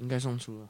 [0.00, 0.68] 应该送出了。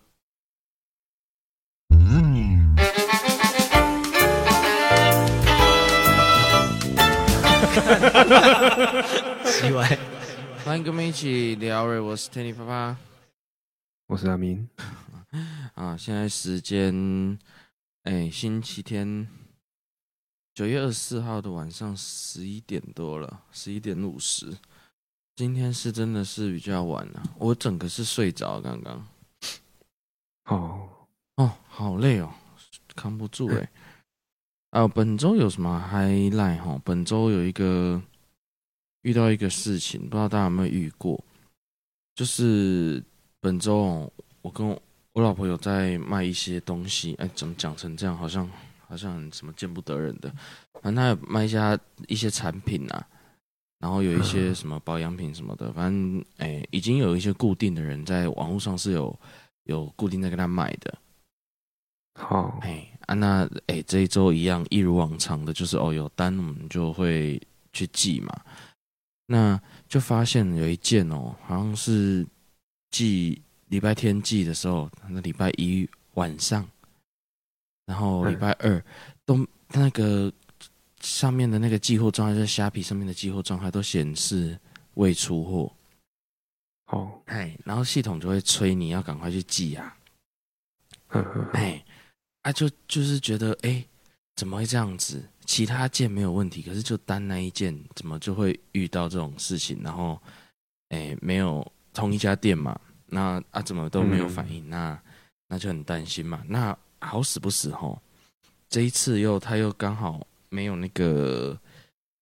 [9.45, 9.99] 奇怪，
[10.65, 11.85] 欢迎跟我们一起聊。
[11.85, 12.97] 我是 Tanny 啪啪，
[14.09, 14.69] 我是阿明。
[15.75, 17.39] 啊，现在时间，
[18.03, 19.29] 哎，星期天，
[20.53, 24.53] 九月二十四号的晚上十一点多了，十一点五十。
[25.37, 29.07] 今天是真的是比较晚了，我整个是睡着刚刚。
[30.51, 30.89] 哦
[31.37, 32.31] 哦，好累哦，
[32.95, 33.69] 扛不住哎。
[34.71, 36.81] 啊，本周有什么 highlight 哈？
[36.85, 38.01] 本周有一个
[39.03, 41.23] 遇到一个事情，不知道大家有没有遇过？
[42.15, 43.03] 就是
[43.41, 44.81] 本周我跟我，
[45.13, 48.17] 我老婆有在卖一些东西，哎，怎么讲成这样？
[48.17, 48.49] 好像
[48.87, 50.31] 好像很什么见不得人的。
[50.75, 53.07] 反正他有卖一下一些产品啊，
[53.79, 55.73] 然后有一些什么保养品什么的。
[55.73, 59.19] 反正哎，已经有一些固定的人在网络上是有
[59.71, 60.99] 有固定在跟他买的。
[62.15, 62.87] 好，哎。
[63.07, 67.41] 啊，那哎、欸，这一周一样，一如往常的，就是哦，有单我们就会
[67.73, 68.41] 去寄嘛。
[69.27, 72.25] 那就发现有一件哦，好像是
[72.93, 76.65] 寄礼拜天寄的时候，那礼拜一晚上，
[77.87, 78.81] 然后礼拜二
[79.27, 80.33] 都那个
[81.01, 84.57] 上面的那个寄货状态，在虾皮上面的寄货状态都显示
[84.95, 85.73] 未出货。
[86.91, 89.97] 哦，哎，然后系统就会催你要赶快去寄啊。
[91.55, 91.85] 哎。
[92.43, 93.85] 啊，就就是觉得，哎，
[94.35, 95.23] 怎么会这样子？
[95.45, 99.79] 其他件没有问题，可是就单那一件，怎么就会遇到这种事情？
[99.83, 100.19] 然后，
[100.89, 102.81] 哎，没有同一家店嘛？
[103.05, 104.65] 那啊，怎么都没有反应？
[104.69, 105.03] 嗯、那
[105.49, 106.43] 那就很担心嘛。
[106.49, 108.01] 那好死不死吼，
[108.71, 111.61] 这一次又他又刚好没有那个，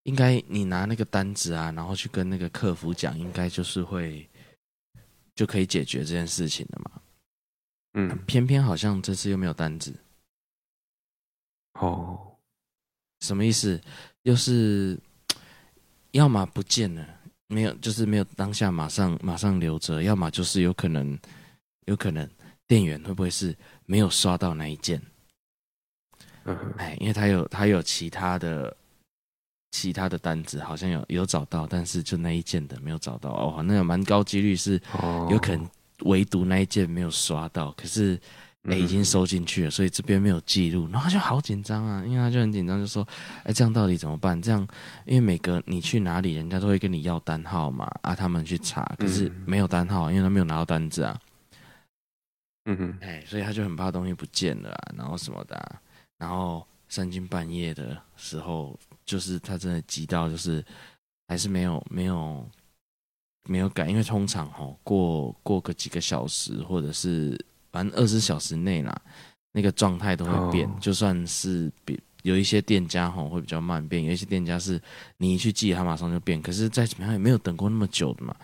[0.02, 4.28] 应该你拿那个单子啊，然后去跟那个客服讲，应该就是会
[5.38, 7.00] 就可以解决这件事情了嘛。
[7.94, 9.94] 嗯，偏偏好像这次又没有单子。
[11.74, 12.36] 哦，
[13.20, 13.80] 什么意思？
[14.22, 14.98] 又是
[16.10, 17.08] 要么不见了，
[17.46, 21.16] 没有，就是没有当下马上马上留着；要么就是有可能，
[21.84, 22.28] 有可能
[22.66, 23.56] 店员会不会是
[23.86, 25.00] 没有刷到那一件？
[26.78, 28.76] 哎，因为他有他有其他的
[29.70, 34.80] 其他的单子，好像有有找到，但是就那一件的没有找到哦，那有蛮高几率是
[35.30, 35.68] 有可能
[36.00, 38.20] 唯独那一件没有刷到，可是。
[38.64, 43.06] 哎，已经收进去了，所以这边没有记录，然后他就好紧张啊，因为他就很紧张，就说
[43.44, 44.42] ：“哎，这样到底怎么办？
[44.42, 44.60] 这样，
[45.06, 51.18] 因为每个你去哪里，人家都会跟你要单号嘛，啊，他们去查，可是没有单号，因为他没有拿到单子啊。”
[52.66, 55.80] 嗯哼，哎，所以他就很怕东西不见了啊，然后什么的啊，
[56.18, 58.78] 然后三更半夜的时候，
[59.08, 60.64] 就是他真的急到，就是
[61.26, 62.46] 还是没有没有
[63.44, 67.36] 没有改，因为通常哈过过个几个小时或者是。
[67.70, 68.98] 反正二十小时内啦，
[69.52, 70.66] 那个状态都会变。
[70.66, 70.80] Oh.
[70.80, 74.80] 就算是比有一些店家吼会比较慢变，有一些店家是
[75.18, 76.40] 你一去寄，他马上就变。
[76.40, 78.34] 可是再怎么样也没有等过那么久的嘛。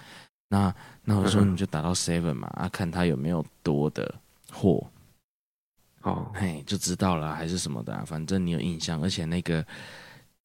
[0.50, 0.72] 那
[1.04, 4.14] 那我说你就打到 Seven 嘛，啊，看他有没有多的
[4.52, 4.86] 货。
[6.02, 8.04] 哦，嘿，就知道了还是什么的啊。
[8.06, 9.64] 反正你有印象，而且那个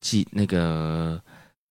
[0.01, 1.21] 寄那个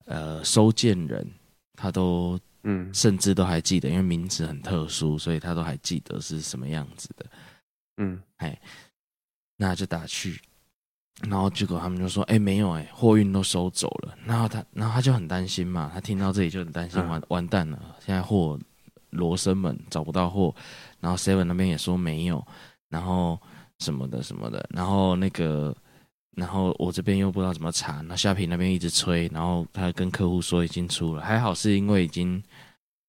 [0.07, 1.27] 呃收件人
[1.75, 2.39] 他都。
[2.65, 7.25] 嗯，甚至都还记得，因为名字很特殊，所以他都还记得是什么样子的。
[7.99, 8.61] 嗯，哎，
[9.57, 10.43] 那就打去，
[11.23, 18.59] 然后结果他们就说：“哎，没有，哎，货运都收走了。”然后他，然后他就很担心嘛，他听到这里就很担心，完完蛋了，现在货
[19.11, 20.53] 罗生门找不到货，
[21.01, 22.45] 然后 Seven 那边也说没有，
[22.89, 23.41] 然后
[23.79, 25.75] 什么的什么的，然后那个。
[26.39, 32.41] 然后我这边又不知道怎么查，那虾皮那边一直催，然后他跟客户说已经出了，还好是因为已经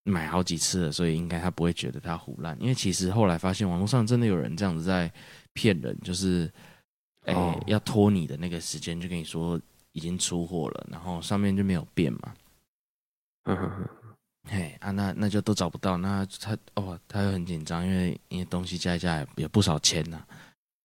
[0.03, 2.57] 买好几次了，所以应该他不会觉得他胡乱。
[2.59, 5.11] 因为其实后来发现网络上真的有人这样子在
[5.53, 6.51] 骗人，就是
[7.25, 9.61] 哎、欸、要拖你的那个时间，就跟你说
[9.91, 12.33] 已经出货了，然后上面就没有变嘛。
[13.43, 13.89] 嗯哼哼，
[14.49, 20.27] 嘿啊，那那就都找不到，那他哦他又很紧张，因为因为东西加一加也也不少钱呐、啊。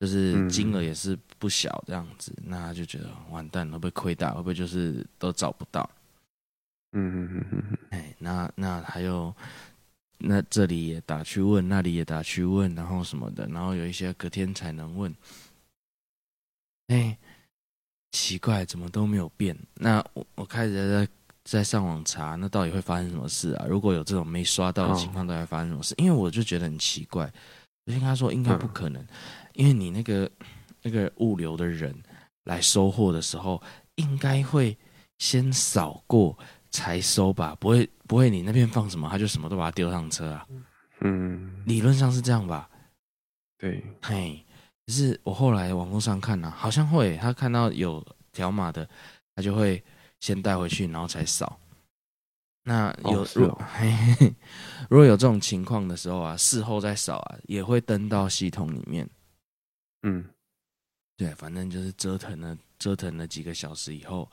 [0.00, 4.30] 就是金额也是不小，这样子，嗯、那他就觉得完蛋，会不会亏大？
[4.32, 5.90] 会不会就是都找不到？
[6.92, 7.78] 嗯嗯嗯嗯嗯。
[7.90, 9.34] 哎，那那还有，
[10.16, 15.14] 那这里也打去问，那里也打去问，然后什么的，然后有一些隔天才能问。
[16.86, 17.18] 哎，
[18.12, 19.54] 奇怪，怎么都没有变？
[19.74, 21.12] 那我我开始在
[21.44, 23.66] 在上网查，那到底会发生什么事啊？
[23.68, 25.92] 如果有这种没刷到的情况，到底会发生什么事？
[25.92, 27.30] 哦、因为我就觉得很奇怪，
[27.84, 29.02] 我就跟他说应该不可能。
[29.02, 29.08] 嗯
[29.54, 30.28] 因为你那个
[30.84, 31.92] 那个物流的人
[32.44, 33.60] 来收货的时候，
[33.96, 34.76] 应该会
[35.18, 36.38] 先扫过
[36.70, 37.56] 才收吧？
[37.58, 40.46] 不会不会，你那边放什么，他就什么都把它丢上车啊？
[41.00, 42.68] 嗯，理论上是这样吧？
[43.58, 44.44] 对，嘿，
[44.86, 48.86] 可是我后来网络上看呢、啊，好像会，他看到有条码的，
[49.34, 49.82] 他就会
[50.20, 51.58] 先带回去，然后才扫。
[52.66, 54.34] 那有、哦哦、嘿嘿
[54.88, 59.08] 如果有这种情况的时候啊，事后再扫啊，也会登到系统里面。
[60.02, 60.24] 嗯，
[61.16, 64.30] 对，反正就是折腾了折腾了几个小时以后，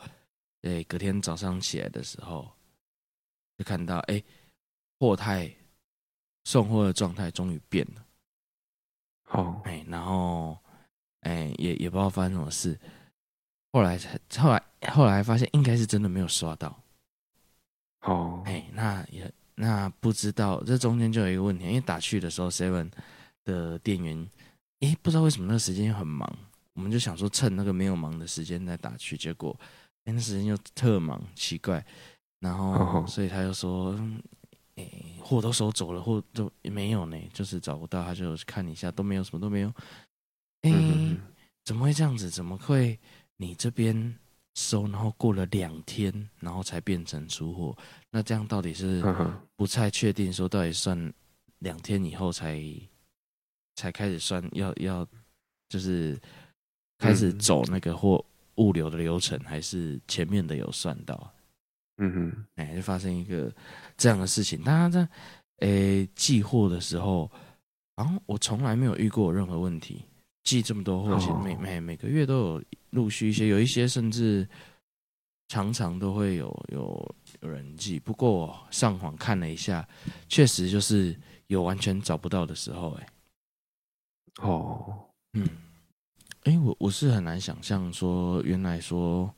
[0.61, 2.51] 对，隔天早上起来的时候，
[3.57, 4.23] 就看到哎，
[4.99, 5.53] 货态
[6.45, 8.05] 送货的状态终于变了。
[9.23, 10.57] 好，哎，然后
[11.21, 12.79] 哎，也也不知道发生什么事，
[13.71, 16.81] 后来才后来后来发现应该是真的没有刷到。
[17.99, 22.91] 好，哎，那也那不知道这中间就有一个问题，因为打去的时候，seven
[23.43, 24.27] 的店员，
[24.79, 26.35] 哎，不知道为什么那个时间很忙，
[26.81, 29.55] 我们就想说趁那个没有忙的时间再打去，结果
[30.05, 31.85] 哎那时间又特忙，奇怪，
[32.39, 33.95] 然后所以他就说，
[34.77, 34.91] 哎，
[35.21, 39.71] 货都收走了，货都没有呢，就是找不到，他就看一下都没有，什么都没有，
[40.63, 40.71] 哎，
[41.63, 42.31] 怎么会这样子？
[42.31, 42.99] 怎么会
[43.37, 44.17] 你这边？
[44.55, 47.77] 收，然后过了两天，然后才变成出货。
[48.09, 49.01] 那这样到底是
[49.55, 51.13] 不太确定，说到底算
[51.59, 52.61] 两天以后才
[53.75, 55.07] 才开始算，要要
[55.69, 56.19] 就是
[57.01, 58.23] 开始走那个货
[58.55, 61.33] 物流的流程，还是前面的有算到？
[61.97, 63.51] 嗯哼，哎，就发生一个
[63.97, 64.61] 这样的事情。
[64.63, 65.07] 大家在
[65.57, 67.29] 诶寄货的时候，
[67.95, 70.05] 然后我从来没有遇过任何问题。
[70.43, 74.47] 寄这么多货，其实每每每个月都有陆续一些，有一些甚至
[75.49, 77.99] 常常都会有有有人寄。
[77.99, 79.87] 不过我上网看了一下，
[80.27, 81.15] 确实就是
[81.45, 82.89] 有完全找不到的时候。
[82.93, 83.07] 哎，
[84.41, 85.47] 哦，嗯，
[86.43, 89.33] 哎，我我是很难想象说，原来说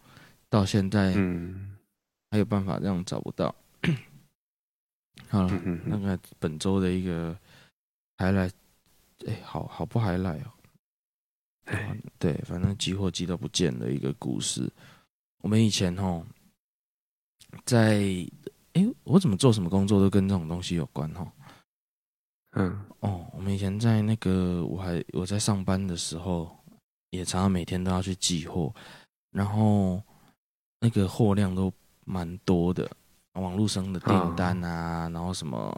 [0.50, 1.76] 到现在，嗯，
[2.32, 3.54] 还有办法这样找不到。
[5.28, 7.38] 好了，那个本周的一个
[8.18, 8.50] 还来，
[9.28, 10.52] 哎，好好不还来哦。
[12.20, 14.72] 对，反正寄货机都不见的一个故事。
[15.42, 16.26] 我们以前哦，
[17.66, 18.02] 在
[18.74, 21.30] 哎，我怎么做什么工作都跟这种东西有关吼。
[22.52, 26.63] 嗯，哦，我们以前在那个我还我在上班的时候，
[27.14, 28.74] 也常常每天都要去寄货，
[29.32, 30.02] 然后
[30.80, 31.72] 那个货量都
[32.06, 32.90] 蛮多的，
[33.34, 35.74] 网络上的订单啊，然后什么。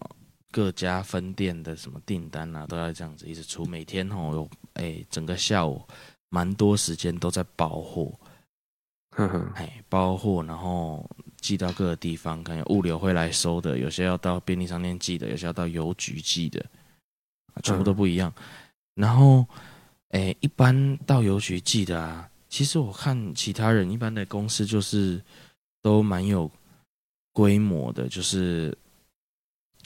[0.52, 3.66] 各家分店的什么订单啊，都要这样子一直出。
[3.66, 5.86] 每天吼有哎，整个下午
[6.30, 8.18] 蛮多时间都在包货，
[9.56, 11.06] 哎，包货，然后
[11.42, 16.66] 寄到各个地方，看有物流会来收的，有些要到便利商店寄的，有些要到邮局寄的，
[17.62, 18.34] 全部都不一样。
[18.94, 19.46] 然后
[20.16, 25.22] 哎，一般到邮局寄的啊，其实我看其他人一般的公司就是
[25.82, 26.50] 都蛮有
[27.34, 28.76] 规模的，就是。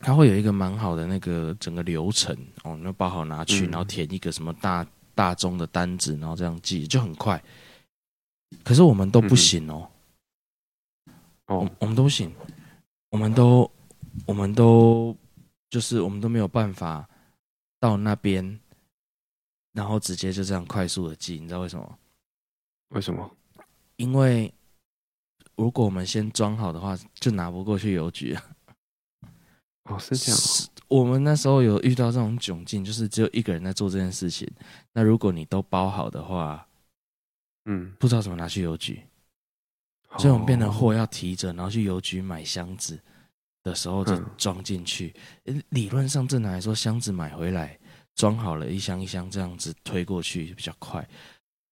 [0.01, 2.33] 他会有一个蛮好的那个整个流程
[2.63, 7.43] 哦，那包好拿去，然后填一个什么大大宗的单子，然后这样寄就很快。
[8.63, 9.89] 可是我们都不行哦，
[11.47, 12.33] 哦，我们都不行，
[13.09, 13.69] 我们都
[14.25, 15.13] 我们都
[15.69, 17.05] 就是我们都没有办法
[17.77, 18.57] 到那边，
[19.79, 21.99] 然后直接就这样快速的寄，你知道为什么？
[22.89, 23.31] 为什么？
[23.95, 24.53] 因为
[25.55, 28.37] 如果我们先装好的话，就拿不过去邮局。
[29.89, 30.41] 哦，是这样。
[30.89, 34.45] 我们那时候有遇到这种窘境，就是只有一个人在做这件事情。
[34.91, 36.67] 那如果你都包好的话，
[37.63, 39.01] 嗯，不知道怎么拿去邮局，
[40.17, 42.99] 所以我们变成货要提着，然后去邮局买箱子
[43.63, 45.15] 的时候就装进去。
[45.69, 47.79] 理论上正常来说，箱子买回来
[48.19, 50.99] 装好了，一箱一箱这样子推过去比较快。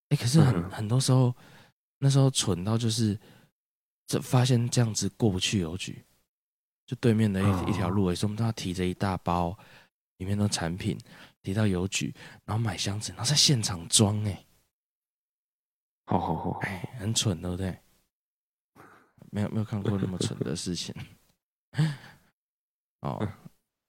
[0.08, 1.36] 哎，可是很很多时候，
[1.98, 3.20] 那时候蠢到就是
[4.06, 6.02] 这发现这样子过不去邮局。
[6.86, 9.60] 就对面的一一条路，所以我们都要提着一大包，
[10.20, 10.98] 里面的产品
[11.44, 14.24] 提到邮局，然后买箱子，然后在现场装。
[14.24, 14.46] 哎，
[16.06, 17.78] 好好好，哎，很蠢，对不对？
[19.32, 20.96] 没有没有看过那么蠢的事情。
[23.04, 23.28] 哦，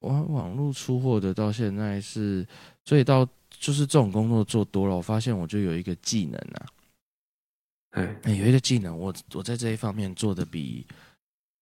[0.00, 2.46] 网网络出货的到现在是，
[2.84, 6.66] 所以到就是这种工作做多了，我发现我就有一个技能啊，
[7.90, 10.86] 哎，有一个技能，我我在这一方面做的比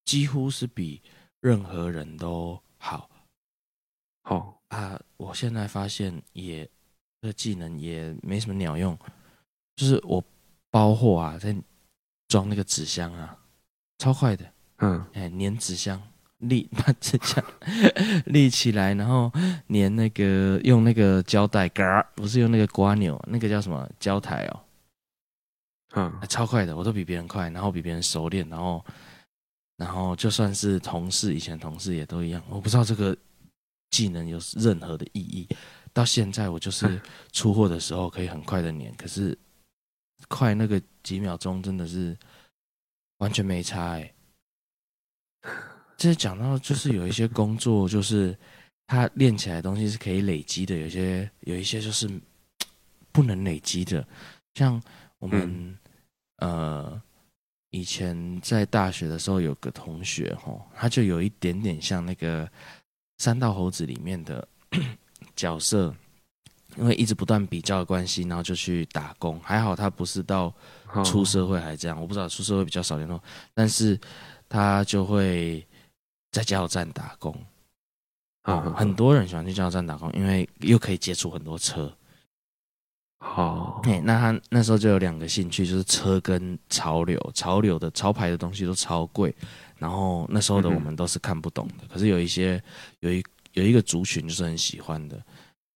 [0.05, 1.03] 几乎是比。
[1.43, 3.09] 任何人都好，
[4.23, 5.01] 好啊！
[5.17, 6.69] 我现在发现也
[7.21, 8.99] 这个技能也没什么鸟用，
[9.77, 10.25] 就是我
[10.71, 11.55] 包货啊，在
[12.27, 13.39] 装那个纸箱啊，
[13.99, 16.03] 超快的，嗯，哎，粘纸箱，
[16.49, 17.45] 立把纸箱
[18.27, 19.33] 立起来，然后
[19.69, 24.61] 粘那个用那个胶带，嘎，不是用那个刮钮，那个叫什么胶台哦，
[25.95, 28.85] 嗯，超快的，我都比别人快，然后比别人熟练，然后。
[29.79, 32.43] 然后就算是同事，以前同事也都一样。
[32.49, 33.15] 我不知道这个
[33.91, 35.47] 技能有任何的意义。
[35.93, 36.99] 到现在我就是
[37.31, 39.37] 出货的时候可以很快的粘，可是
[40.29, 42.17] 快那个几秒钟真的是
[43.19, 44.15] 完全没差哎。
[45.97, 48.37] 这讲到就是有一些工作，就是
[48.87, 52.07] 他练起来的东西是可以累积的，有些有一些就是
[53.13, 54.07] 不能累积的，
[54.55, 54.81] 像
[55.19, 55.77] 我们、
[56.37, 57.03] 嗯、呃
[57.71, 62.47] 以前在大学的时候有个同学吼，他就有一点点像那个
[63.19, 64.47] 三道猴子里面的
[65.35, 65.95] 角色，
[66.77, 70.53] 因为一直不断比较的关系，然后就去打工，还好他不是到
[71.07, 73.19] 出社会还这样，我不知道出社会比较少联络，
[73.55, 73.99] 但是
[74.47, 75.67] 他就会。
[76.37, 77.33] 在加油站打工，
[78.43, 81.91] 啊、哦，很多人喜欢去加油站打工，因为又可以接触很多车。
[83.21, 89.35] 好，哎，那他那时候就有两个兴趣，就是车跟潮流，潮流的潮牌的东西都超贵，
[89.79, 91.85] 然后那时候的我们都是看不懂的。
[91.85, 92.63] 嗯、可是有一些
[93.01, 93.25] 有一
[93.55, 95.19] 有一个族群就是很喜欢的，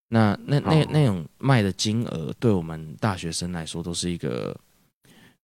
[0.08, 4.54] 那那那那种卖的金额，对我们大学生来说都是一个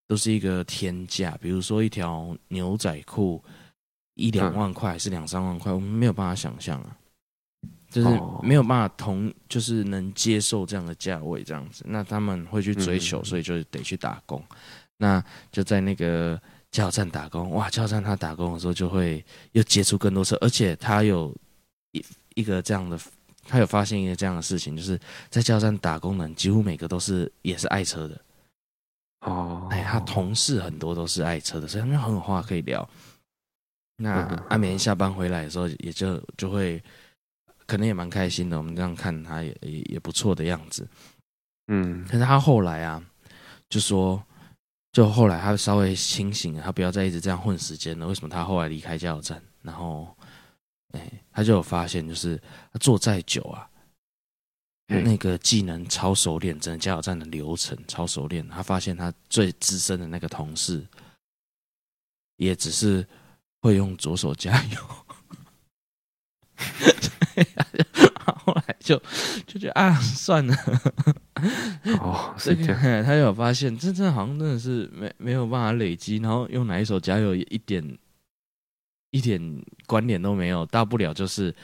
[0.06, 1.38] 都是一个天价。
[1.40, 3.42] 比如说一条牛仔裤。
[4.16, 6.96] 一两万块还是两三万块，我们没有办法想象啊，
[7.90, 8.08] 就是
[8.42, 11.84] 没有办法同，就是能接受这样的价位这样子。
[11.86, 14.42] 那他们会去追求，所以就得去打工。
[14.96, 17.68] 那就在那个加油站打工，哇！
[17.68, 21.34] 加油站他打工的时候就会又接触更多车，而且他有
[21.92, 22.02] 一
[22.36, 22.98] 一个这样的，
[23.46, 28.18] 他有发现一个这样的事情，就是在加油站打工的人几乎每个都是也是爱车的
[29.20, 29.68] 哦。
[29.70, 32.88] 哎，他同事很多都是爱车的，所以他们很有话可以聊。
[33.98, 36.82] 那阿绵下班回来的时候，也就就会，
[37.64, 38.58] 可能也蛮开心的。
[38.58, 40.86] 我们这样看他也也也不错的样子，
[41.68, 42.04] 嗯。
[42.04, 43.02] 可是他后来啊，
[43.70, 44.22] 就说，
[44.92, 48.06] 就后来他稍微清醒了，他不要再一直这样混时间了。
[48.06, 49.42] 为什么他后来离开加油站？
[49.62, 50.14] 然后，
[50.92, 52.36] 哎，他就有发现，就是
[52.74, 53.66] 他做再久啊，
[54.88, 58.46] 那个技能超熟练，整个加油站的流程超熟练。
[58.48, 60.86] 他发现他最资深的那个同事，
[62.36, 63.02] 也只是。
[63.60, 64.78] 会用左手加油，
[68.44, 68.96] 后来就
[69.46, 70.54] 就觉得啊，算了。
[72.00, 73.04] 哦， 是这样。
[73.04, 77.98] 他有发现，真正好像真的是没没有办法累积，然后用哪一手加油，一点
[79.10, 80.64] 一点关联都没有。
[80.66, 81.54] 大不了就是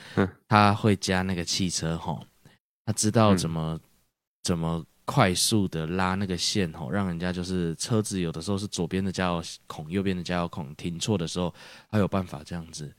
[0.47, 2.21] 他会加那个汽车齁，
[2.85, 3.79] 他知道怎么
[4.43, 4.85] 怎么。
[5.05, 11.53] 快速的拉那个线吼，让人家就是车子有的时候是左边的加油孔，右边的加油孔停错的时候，
[11.89, 12.89] 还有办法这样子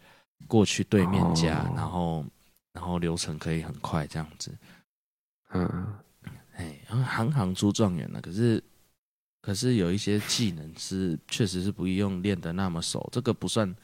[0.46, 2.24] 过去对面加，哦、然后
[2.74, 4.52] 然后流程可以很快这样子。
[5.52, 5.94] 嗯，
[6.56, 8.20] 哎，行行出状元了。
[8.20, 8.62] 可是
[9.40, 13.74] 可是有一些技能是确实是不用练得那么熟，这个不算，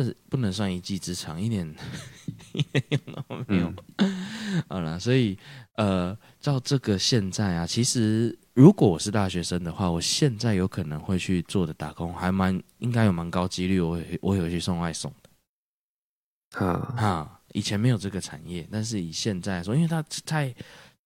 [0.00, 1.74] 这是不能算一技之长，一点
[2.54, 3.72] 一点用都没有。
[3.98, 4.26] 嗯
[4.68, 5.38] 好了，所以
[5.74, 16.64] 呃，照这个现在啊，其实如果我是大学生的话，我现在有可能会去做的打工，还蛮应该有蛮高几率，我会我有去送外送的。
[16.64, 20.54] 啊啊，以前没有这个产业，但是以现在来说，因为它太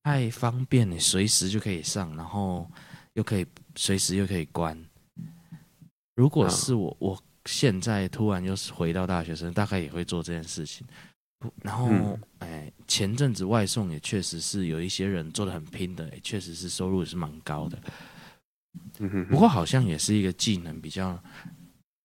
[0.04, 2.70] 太方便你，随时就可以上，然后
[3.14, 4.80] 又可以随时又可以关。
[6.14, 10.86] 如果是我，我现在突然又是回到大学生，大概也会做这件事情。
[11.62, 17.78] 然后，嗯、哎，前阵子外送也确实是有一些人做的很拼的，也确实是收入也是蛮高的。
[19.28, 21.22] 不过好像也是一个技能比较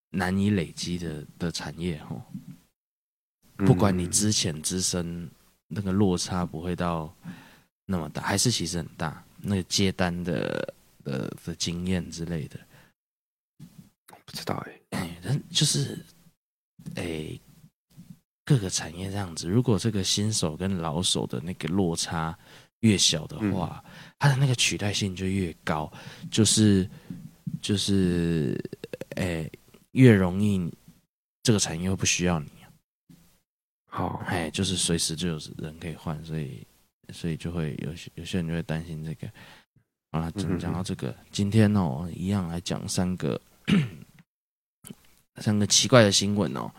[0.10, 2.22] 难以累积的的产业哦。
[3.66, 5.30] 不管你之前资深，
[5.68, 7.14] 那个落差不会到
[7.86, 9.24] 那么大，还是其实很大。
[9.42, 12.60] 那个接单的的的经验之类的，
[14.26, 15.98] 不知道哎，哎，但就是
[16.96, 17.40] 哎。
[18.46, 22.36] 各个产业这样子，如果这个新手跟老手的那个落差
[22.80, 25.94] 越小的话，嗯、它的那个取代性就越高，
[26.32, 26.90] 就是
[27.62, 28.60] 就是，
[29.18, 29.52] 哎、欸，
[29.92, 30.68] 越容易
[31.44, 32.50] 这个产业会不需要你。
[33.86, 36.66] 好，哎，就是随时就有人可以换，所以
[37.14, 39.32] 所以就会有些有些人就会担心这个。
[40.12, 43.40] 好了，讲讲到这个，今天哦，一样来讲三个
[45.42, 46.72] 三个奇怪的新闻哦。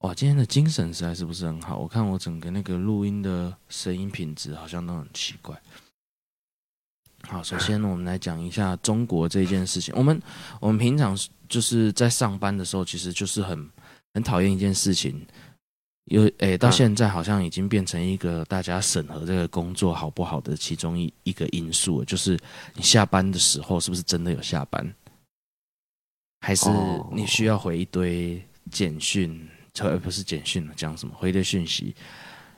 [0.00, 1.76] 哇，今天的精神实在是不是很好？
[1.76, 5.60] 我看我整个那个录音的声音品质好像都很奇怪。
[7.22, 9.92] 好，首先呢，我们来讲一下中国这件事情。
[9.96, 10.22] 我们
[10.60, 13.68] 我们平常就是在上班的时候，其实就是很
[14.14, 15.26] 很讨厌一件事情，
[16.04, 22.38] 有诶、欸，到现在好像已经变成一个大家审核这个工作好不好的其中一一个因素了，就是
[22.74, 24.94] 你下班的时候是不是真的有下班，
[26.40, 26.68] 还是
[27.12, 29.48] 你需要回一堆简讯？
[29.80, 31.94] 而不是简讯了，讲什么回一堆讯息？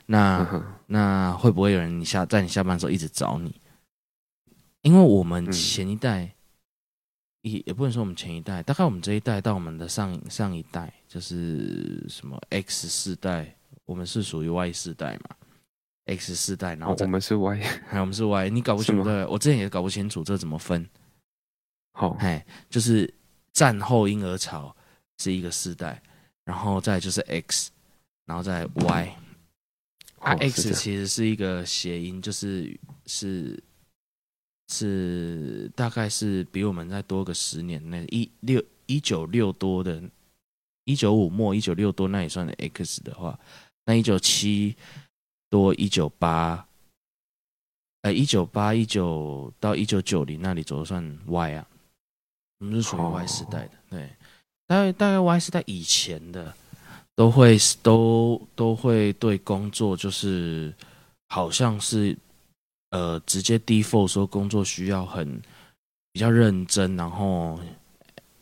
[0.07, 3.61] 那、嗯那会不会有人你下在你下班的时候一直找你？
[4.81, 6.33] 因为我们前一代，
[7.41, 15.35] 也、嗯、也不能说我们前一代，大概我们这一代到我们的上上一代，就是什么 X 世代，我们是属于 Y 世代嘛
[16.05, 17.61] ？X 世代，然后、哦、我们是 Y，
[17.93, 19.23] 我们是 Y，你搞不清楚对？
[19.27, 20.83] 我之前也搞不清楚这怎么分。
[21.93, 23.13] 好，哎，就是
[23.53, 24.75] 战后婴儿潮
[25.19, 26.01] 是一个世代，
[26.45, 27.71] 然后再就是 X，
[28.25, 29.17] 然后再 Y。
[30.19, 33.63] 啊，X 其实是一个谐音，就是是
[34.67, 39.99] 是大概是比我们再多个十年内，一六一九六多的，
[40.83, 43.39] 一九五末一九六多那也算 X 的话，
[43.85, 44.75] 那一九七
[45.49, 46.67] 多一九八，
[48.03, 51.67] 呃一九八一九到一九九零那里左右算 Y 啊，
[52.61, 54.09] 我们是属于 Y 时代的，对，
[54.65, 56.53] 大概大概 Y 时代以前的。
[57.13, 60.73] 都会都都会对工作就是
[61.27, 62.17] 好像是
[62.91, 65.39] 呃直接 default 说工作需要很
[66.13, 67.59] 比较认真，然后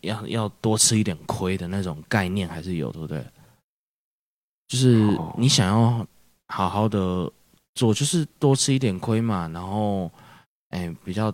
[0.01, 3.25] 要要多吃一点亏的那种概念还是有，对不对？
[4.67, 6.07] 就是你想要
[6.47, 7.29] 好好的
[7.73, 10.09] 做，就是多吃一点亏嘛，然后
[10.69, 11.33] 哎比较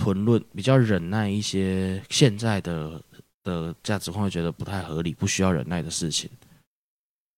[0.00, 3.00] 吞论比较忍耐一些现在的
[3.44, 6.30] 的价值观会觉得不太合理，不需要忍耐的事情。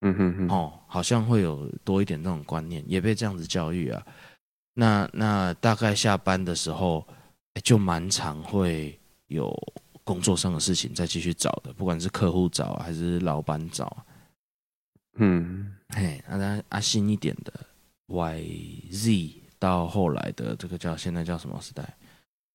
[0.02, 4.00] 嗯哼哼，哦，好像会有多一点这种观念，也被这样子教育啊。
[4.74, 7.06] 那那大概下班的时候，
[7.62, 9.52] 就蛮常会有
[10.04, 14.06] 工作上的事情再继续找的，不管是客户找还是老板找。
[15.16, 17.52] 嗯，嘿，那阿新一点的
[18.08, 21.94] YZ 到后来的这个叫现在叫什么时代，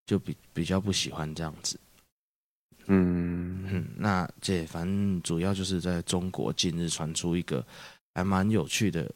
[0.07, 1.79] 就比比较不喜欢这样子。
[2.87, 7.63] 嗯嗯，那这反正主要就是在中国近日传出一个
[8.15, 9.13] 还蛮有趣的，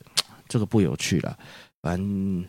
[0.50, 1.40] 这个不有趣了。
[1.82, 2.46] 反正，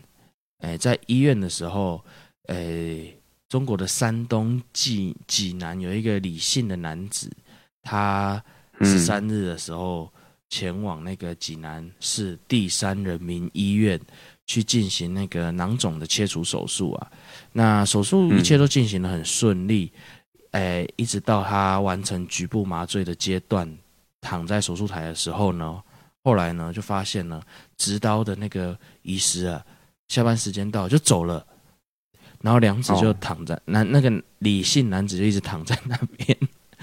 [0.57, 2.03] 哎，在医院的时候，
[2.47, 3.07] 哎，
[3.47, 7.31] 中国的山东济济南有一个李姓的男子，
[7.81, 8.43] 他
[8.81, 10.11] 十三日的时候
[10.53, 13.99] 前往那个济南市第三人民医院
[14.45, 17.11] 去进行那个囊肿的切除手术啊。
[17.51, 19.91] 那手术一切都进行的很顺利。
[20.51, 23.67] 哎，一直到他完成局部麻醉的阶段，
[24.21, 25.81] 躺在手术台的时候呢，
[26.23, 27.41] 后来呢就发现了
[27.75, 29.65] 执刀的那个医师啊，
[30.09, 31.43] 下班时间到就走了，
[32.41, 36.37] 然后梁子就躺在男、哦、那个李姓男子就一直躺在那边，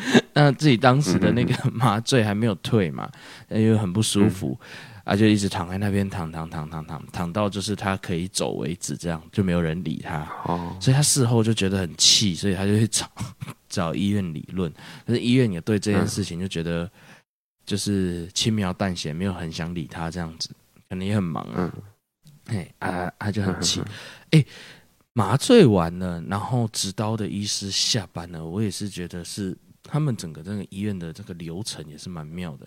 [0.35, 3.11] 那自己当时的那个麻醉还没有退嘛，
[3.49, 4.59] 因为很不舒服。
[4.61, 4.67] 嗯
[5.03, 10.21] 他就一直躺在那边躺躺躺躺躺躺到就是他可以走为止，这样就没有人理他。
[10.45, 13.11] 哦，所以他事后就觉得很气，所以他就去找
[13.69, 14.73] 找医院理论。
[15.05, 16.89] 可是医院也对这件事情就觉得
[17.67, 20.51] 就是轻描淡写，没有很想理他这样子，
[20.89, 21.73] 可能也很忙啊。
[22.47, 23.83] 哎啊，他就很气。
[24.31, 24.45] 哎，
[25.13, 32.67] 麻醉完了，然后执刀的医师下班了，我也是觉得是他们整个这个医院的这个流程也是蛮妙的。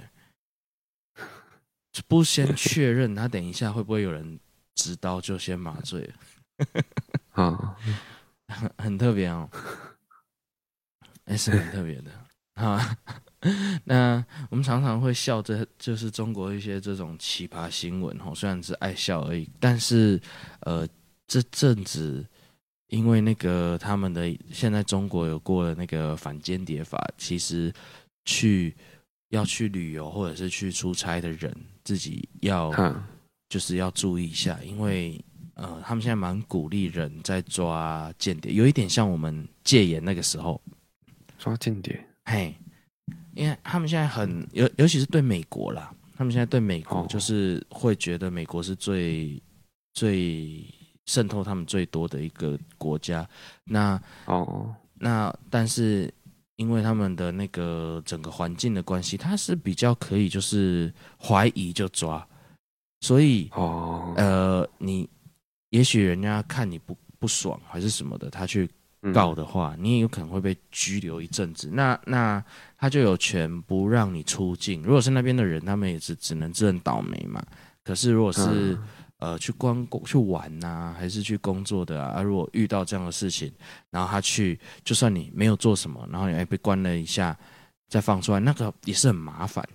[2.07, 4.39] 不先确认，他等一下会不会有人
[4.73, 6.11] 执刀就先麻醉？
[7.33, 7.77] 啊，
[8.47, 9.47] 很很特别哦，
[11.25, 12.11] 还是很特别的
[12.55, 12.97] 啊。
[13.85, 20.19] 那我们常常会笑，这就是中国一些这种奇葩新闻哦，虽然是爱笑而已，但是
[20.61, 20.87] 呃，
[21.27, 22.25] 这阵子
[22.93, 27.73] 因为那个他们的现在中国有过了那个反间谍法，其实
[28.25, 28.75] 去。
[29.29, 31.51] 要去旅游或者是去出差的人，
[31.83, 32.71] 自己要
[33.49, 35.19] 就是要注意一下，因为
[35.55, 40.61] 呃，他们现在蛮鼓励人在抓间谍，有一点像我们戒严那个时候
[41.39, 41.99] 抓间谍。
[42.25, 42.55] 嘿，
[43.33, 49.41] 因为他们现在很尤尤其是对美国啦，他们现在对美国就是会觉得美国是最
[49.95, 50.63] 最
[51.05, 53.27] 渗透他们最多的一个国家。
[53.63, 56.13] 那哦，那但是。
[56.57, 62.25] 因为他们的那个整个环境的关系，他是比较可以就是怀疑就抓，
[63.01, 65.09] 所以哦呃，你
[65.71, 68.69] 也许人家看你不不爽还是什么的，他去
[69.11, 71.69] 告的话，你也有可能会被拘留一阵子。
[71.73, 72.41] 那那
[72.77, 74.83] 他就有权不让你出境。
[74.83, 77.43] 如果是那边的人，他们也是只能自认倒霉嘛。
[77.83, 78.77] 可是如果是
[79.23, 82.21] 呃，去观光去玩呐、啊，还是去工作的啊，啊？
[82.21, 83.49] 如果遇到这样的事情，
[83.89, 87.37] 然后他去，就算你没有做什么，然后你还被关了一下，
[87.87, 89.65] 再放出来，那个也是很麻烦。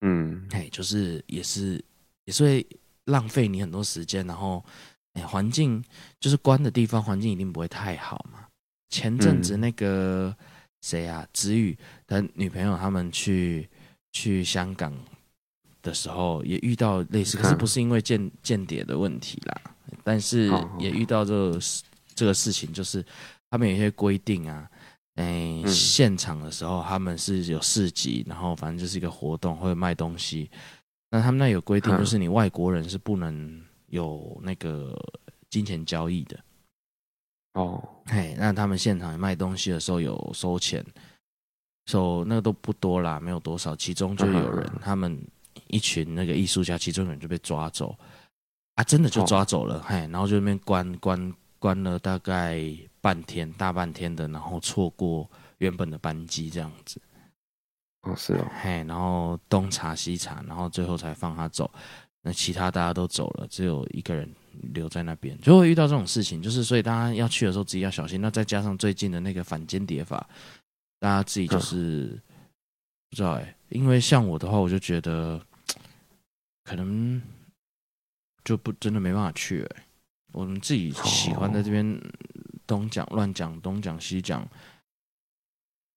[0.00, 1.80] 嗯，哎，就是也是
[2.24, 2.66] 也是会
[3.04, 4.64] 浪费你很多时间，然后
[5.12, 5.80] 哎，环境
[6.18, 8.44] 就是关的地方，环境一定不会太好嘛。
[8.88, 10.36] 前阵子那个
[10.82, 13.70] 谁啊，子宇的女朋友他们去
[14.10, 14.92] 去香港。
[15.88, 19.60] 的时候也遇到类似，可是不是因为间间谍的问题啦，
[20.04, 21.58] 但是也遇到这个
[22.14, 23.04] 这个事情，就是
[23.50, 24.68] 他们有一些规定啊，
[25.14, 30.50] 哎，现场的时候他们是有市集，然后反正就是一个活动会卖东西，
[31.10, 34.94] 那他们那有规定，就是你外国人是不能有那个
[35.48, 36.38] 金钱交易的。
[37.54, 40.84] 哦，嘿，那他们现场卖东西的时候有收钱。
[41.90, 43.74] 收、so, 那个都不多啦，没有多少。
[43.74, 45.18] 其中就有人，他们
[45.68, 47.96] 一群那个艺术家，其中有人就被抓走
[48.74, 52.60] 啊，真的就抓走了，嘿，然后就那边关关关了大概
[53.00, 57.00] 半天，大半天的，然后错过原本的班机这样子。
[58.02, 61.70] 哦，是哦，嘿，然后东查西查，然后最后才放他走。
[62.22, 64.28] 那其他大家都走了，只有一个人
[64.72, 66.42] 留在那边，就会遇到这种事情。
[66.42, 68.20] 就是所以大家要去的时候自己要小心。
[68.20, 70.28] 那再加上最近的那个反间谍法。
[71.00, 72.22] 大家自己就是、嗯、
[73.08, 75.40] 不知道哎、欸，因为像我的话，我就觉得
[76.68, 77.20] 可能
[78.44, 79.66] 就不真的没办法去。
[80.32, 81.98] 我们自己喜欢在这边
[82.66, 84.46] 东讲乱讲，东讲西讲，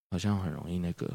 [0.10, 1.06] 好像很容易那个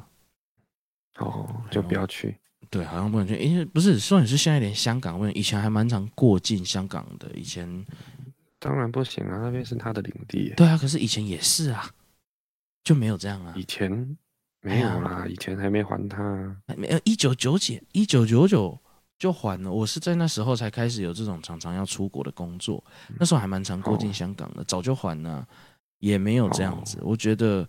[1.16, 2.37] 哦，就不要去。
[2.69, 7.31] 对，好像不能去，因为不是说你是现在连香港问，以前还蛮常过境香港的。
[7.33, 7.87] 以前
[8.59, 10.53] 当然不行啊，那边是他的领地。
[10.55, 11.90] 对啊，可是以前也是啊。
[12.85, 13.55] 就没有这样啊？
[13.57, 13.90] 以前
[14.61, 18.79] 没有啦，哎、以前还没还他、啊，没有一九九几一九九九
[19.18, 19.70] 就还了。
[19.70, 22.83] 我是在那时候才开始有这种常常要出国的工作，
[23.18, 25.46] 那时候还蛮常过境香港的，哦、早就还了，
[25.98, 26.98] 也没有这样子。
[26.98, 27.68] 哦、我觉得，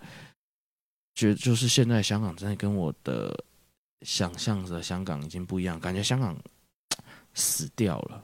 [1.15, 3.43] 觉就是现在香港真的跟我的
[4.01, 6.37] 想象的香港已经不一样，感觉香港
[7.33, 8.23] 死掉了。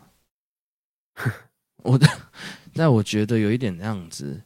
[1.84, 2.08] 我的，
[2.74, 4.42] 但我觉得有一点这样子。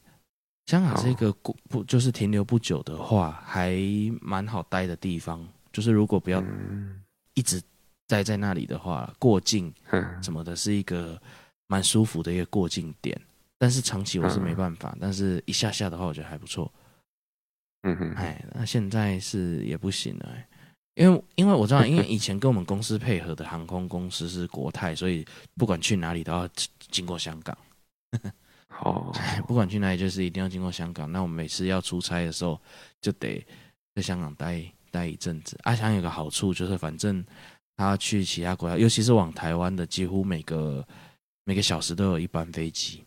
[0.65, 3.79] 香港是一个不不就是停留不久的话，还
[4.19, 5.47] 蛮好待的地方。
[5.71, 6.43] 就是如果不要
[7.35, 7.61] 一直
[8.07, 9.71] 待在那里的话，过境
[10.23, 11.21] 什么的，是一个
[11.67, 13.19] 蛮舒服的一个过境点。
[13.59, 16.71] 但是长期我是没办法，但是一下下的话，我觉得还不错。
[17.83, 20.35] 嗯哼，哎，那现在是也不行了，
[20.95, 26.47] 因为因为我知道，因为以前跟我们公司配合的航空公司是国泰，所以不管去哪里都要
[26.91, 27.57] 经过香港。
[28.81, 29.11] 哦，
[29.47, 31.11] 不管去哪里，就是一定要经过香港。
[31.11, 32.59] 那我们每次要出差的时候，
[33.01, 33.43] 就得
[33.95, 35.57] 在香港待待一阵子。
[35.63, 37.25] 阿翔有个好处，就是反正
[37.77, 40.85] 他去其他国家，尤其是往台湾的，几乎每个
[41.45, 43.03] 每个小时都有一班飞机，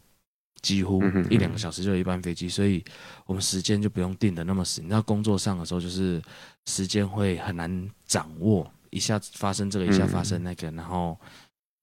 [0.62, 2.82] 几乎一两个小时就有一班飞机，所以
[3.26, 4.80] 我们时间就不用定的那么死。
[4.80, 6.22] 你知道工作上的时候，就是
[6.66, 11.18] 时间会很难掌握，一下子发生这个，一下发生那个，然后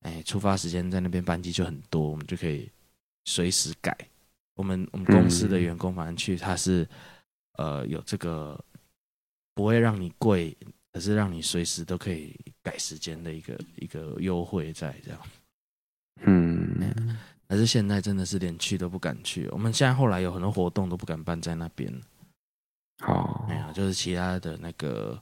[0.02, 2.67] 哎，出发时间在那边班机就很多，我们就可以。
[3.30, 3.93] 随时改，
[4.56, 6.88] 我们我们公司的员工反正去，他是
[7.58, 8.58] 呃有这个
[9.54, 10.56] 不会让你贵，
[10.97, 15.21] 可是让你随时都可以改时间的一个一个优惠在这样。
[16.21, 19.47] 嗯，但是现在真的是连去都不敢去。
[19.49, 21.93] 我们现在后来有很多活动都不敢办在那边。
[22.97, 25.21] 好，没有，就是其他的那个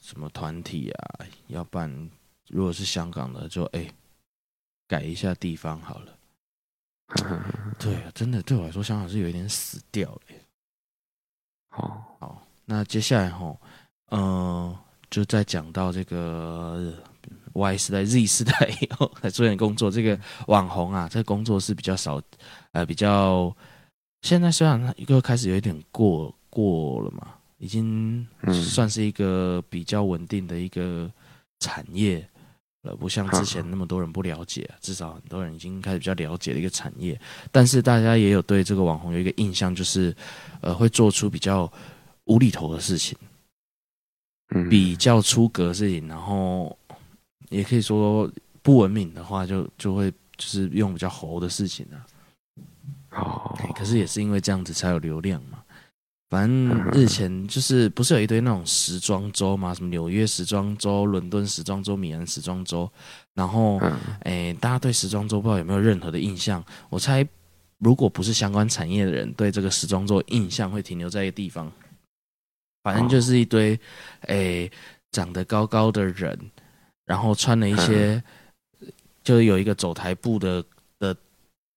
[0.00, 2.10] 什么团体啊，要办，
[2.48, 3.88] 如果是香港的就，哎
[4.88, 6.18] 改一下地方好了。
[7.78, 10.22] 对啊，真的对我来说，香港是有一点死掉了。
[11.70, 13.56] 好，好，那接下来哈，
[14.16, 14.76] 嗯、
[15.10, 16.92] 就再讲到这个
[17.52, 19.90] Y 时代、Z 时代以后来做点工作。
[19.90, 22.20] 这个网红啊，这工作是比较少，
[22.72, 23.54] 呃，比较
[24.22, 31.10] 现在虽然一个开始有一点过过了嘛，已经算是一个比较稳定的一个
[31.60, 32.26] 产业。
[32.86, 37.18] 呃，不像之前那么多人不了解，至少很多人已经开始比较了解的一个产业。
[37.50, 40.14] 但是大家也有对这个网红有一个印象，就是
[40.60, 41.72] 呃，会做出比较
[42.24, 43.16] 无厘头的事情，
[44.70, 46.76] 比较出格的事情，然后
[47.50, 48.30] 也可以说
[48.62, 51.96] 不文明的话，就就会就是用比较猴的事情啊。
[53.10, 55.58] 哦，可是也是因为这样子才有流量嘛。
[56.30, 59.72] 反正日前就是不是有一堆那种时装周嘛？
[59.72, 62.90] 什么纽约时装周、伦敦时装周、米兰时装周，
[63.34, 63.80] 然后，
[64.22, 66.64] 诶，大家对时装周不知道有没有任何的印象？
[66.88, 67.24] 我猜，
[67.78, 71.70] 如果不是相关产业的人，对这个时装周印象会停留在一个地方，
[72.84, 73.76] 反正就是一堆，
[74.28, 74.70] 诶，
[75.10, 76.38] 长得高高的人，
[77.04, 78.22] 然后穿了一些，
[79.24, 80.64] 就有一个走台步的
[81.00, 81.16] 的。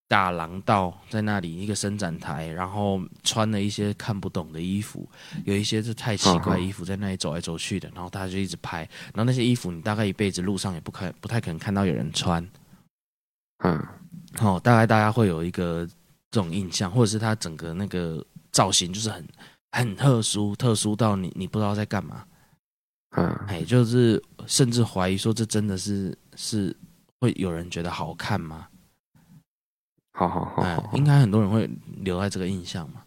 [0.09, 5.05] 大廊道在那里，一个伸展台，然后穿了一些看不懂的衣服，
[5.43, 12.41] 有一些是太奇怪衣服在那里走来走去的，然后大家就一直拍，然后那些衣服你大概一辈子路上也不可不太可能看到有人穿，
[13.65, 13.85] 嗯，
[14.37, 15.85] 好，大概大家会有一个
[16.31, 19.27] 这种印象，或者是他整个那个造型就是很
[19.71, 22.25] 很特殊，特殊到你你不知道在干嘛，
[23.11, 26.75] 嗯，哎，就是甚至怀疑说，这真的是是
[27.19, 28.67] 会有人觉得好看吗？
[30.13, 33.03] 好好好，好，应该很多人会留在这个印象嘛。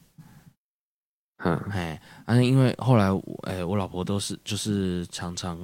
[1.42, 3.06] 嗯，哎，啊，因为后来，
[3.44, 5.58] 哎，我老婆都是就是常常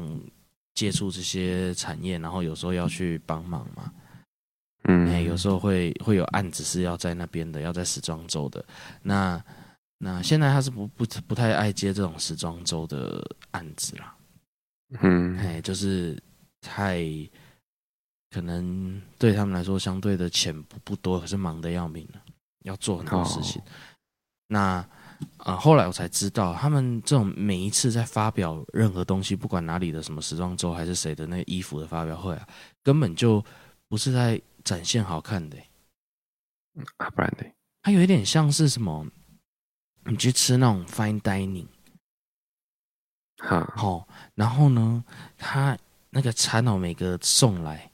[0.75, 3.93] 接触这些产业，然后有时候要去帮忙嘛。
[4.85, 8.65] 嗯，哎，有时候会会有案子是要在那边的，要在时装周的。
[9.03, 9.41] 那
[9.99, 14.17] 那现在他是不不不太爱接这种时装周的案子啦。
[15.01, 16.21] 嗯，哎，就是
[16.61, 17.05] 太
[18.31, 22.21] 可能对他们来说相对的钱不不多，可是忙得要命了，
[22.65, 23.61] 要做很多事情。
[23.63, 23.65] 哦、
[24.49, 24.89] 那。
[25.39, 32.47] 啊、呃，后来我才知道，他们这种每一次在发表任何东西，不管哪里的什么时装周还是谁的那个衣服的发表会啊，
[32.83, 33.43] 根本就
[33.89, 35.71] 不是在展现好看的、欸，
[36.99, 37.47] 啊，不然呢？
[37.81, 39.07] 它有一点像是什么？
[40.07, 41.67] 你去吃那种 fine dining，
[43.39, 45.05] 哈，好，然后呢，
[45.37, 45.77] 他
[46.11, 47.91] 那个餐哦，每个送来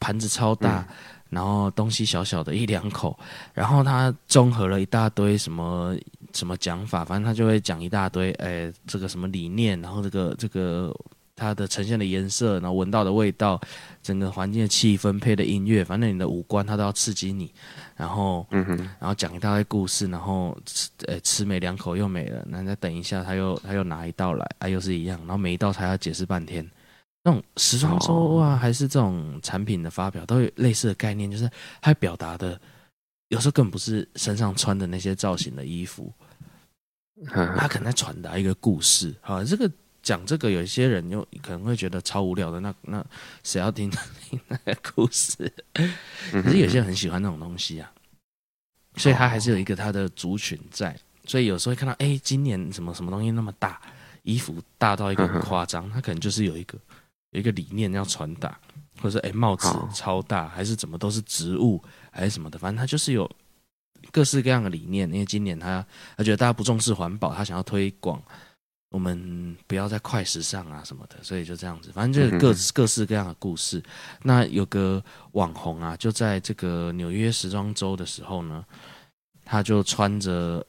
[0.00, 0.86] 盘子超大。
[0.88, 0.94] 嗯
[1.32, 3.18] 然后东西小小的一两口，
[3.54, 5.96] 然后他综合了一大堆什么
[6.34, 10.94] 什么讲法，反正他就会讲一大堆，哎，这个什么理念，然后这个这个
[11.42, 13.60] 它的呈现的颜色，然后闻到的味道，
[14.02, 17.52] 整个环境的气氛配的音乐，反正你的五官它都要刺激你，
[17.96, 26.64] 然后嗯哼，然后讲一大堆故事，然后吃，呃，吃没两口又没了，那再等一下他又他又拿一道来，啊，又是一样，然后每一道他要解释半天。
[27.24, 31.48] 那种时装周啊，还是这种产品的发表，都有类似的概念，就是
[31.80, 32.60] 它表达的
[33.28, 36.12] 有时候根本不是身上穿的那些造型的衣服，
[37.56, 39.14] 它可能在传达一个故事。
[39.20, 39.70] 好，这个
[40.02, 43.04] 讲这个，有一些人又可能会觉得超无聊的，那那
[43.42, 43.90] 谁要听
[44.28, 45.52] 听那个故事？
[46.30, 47.90] 可是有些人很喜欢那种东西啊，
[48.96, 50.98] 所以他还是有一个他的族群在。
[51.24, 53.80] 所以有时候会看到，哎，今年什么什么东西那么大，
[54.24, 56.78] 衣服大到一个很夸张，他可能就是有一个。
[57.30, 58.60] 有一个理念要传达，
[59.00, 63.26] 或者是，哎，帽子超大，还是怎么都是植物，还是什么的，反正他就是有
[64.10, 65.10] 各式各样的理念。
[65.10, 65.82] 因为今年他
[66.14, 68.22] 他觉得大家不重视环保，他想要推广
[68.92, 73.82] 我们不要在快时尚啊什么的，所以就这样子，反正就是各各式各样的故事。
[74.22, 75.02] 那有个
[75.32, 78.64] 网红啊，就在这个纽约时装周的时候呢，
[79.44, 80.64] 他就穿着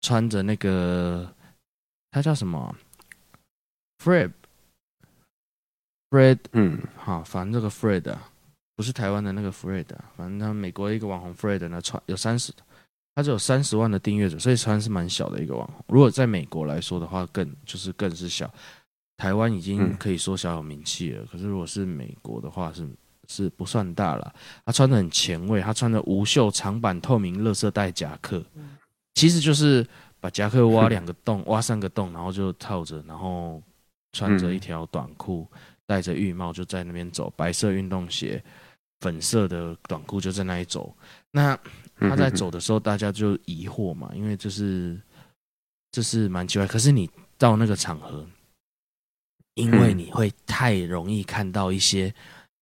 [0.00, 1.32] 穿着那个
[2.10, 2.74] 他叫什么
[4.02, 4.32] Fred。
[6.10, 8.30] Fred，嗯，好，反正这个 Fred 啊，
[8.74, 12.50] 不是台湾的那个 Fred 啊，反正他美国一个网红 Fred 呢，穿有三十，
[13.18, 15.84] 他只有三十万的订阅者，所以穿是蛮小的一个网红。
[15.88, 18.48] 如果在美国来说的话，更就是更是小。
[19.16, 22.86] 台湾已经可以说小有名气了，嗯、可是如果是美国的话是，
[23.26, 24.32] 是是不算大了。
[24.64, 28.40] 他穿的很前卫，他穿的无袖长版透明乐色带夹克，
[29.14, 29.84] 其实就是
[30.20, 33.60] 把夹克挖 两个洞，挖三个洞，然后就套着，然后
[34.12, 35.44] 穿着一条短裤。
[35.86, 38.40] 戴着浴帽就在那边走，白色运动鞋，
[39.00, 40.94] 粉色的短裤就在那里走。
[41.32, 41.58] 那
[42.00, 45.00] 他在走的时候，大家就疑惑嘛，因为这是
[45.90, 46.66] 这是蛮奇怪。
[46.66, 48.26] 可是你到那个场合，
[49.54, 52.14] 因为你会太容易看到一些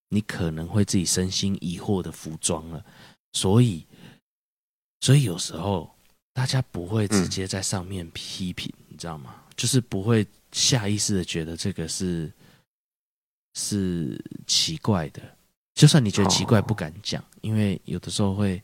[0.08, 2.84] 你可能会自己身心疑惑的服装了，
[3.32, 3.86] 所以
[5.00, 5.94] 所以有时候
[6.32, 9.42] 大家不会直接在上面批评，你知道吗？
[9.56, 12.32] 就是不会下意识的觉得这个是。
[13.58, 15.22] 是奇怪的，
[15.74, 18.62] 就算你觉得奇怪，不敢讲，因为有的时候会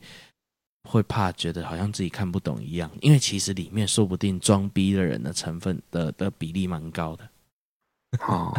[0.83, 7.29] 会怕觉得好像自己看不懂一样，因为其实里面说不定装逼的人的成分的的比例蛮高的。
[8.27, 8.51] 哦，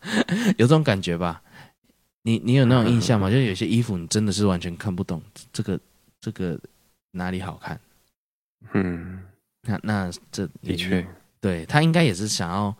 [0.58, 1.42] 有这种感觉吧？
[2.22, 3.30] 你你有那种印象吗？
[3.30, 5.78] 就有些衣服你真的是完全看不懂，这个
[6.20, 6.58] 这个
[7.12, 7.80] 哪里好看？
[8.72, 9.22] 嗯，
[9.62, 11.06] 那那这的确，
[11.40, 12.74] 对，他应该也是想要。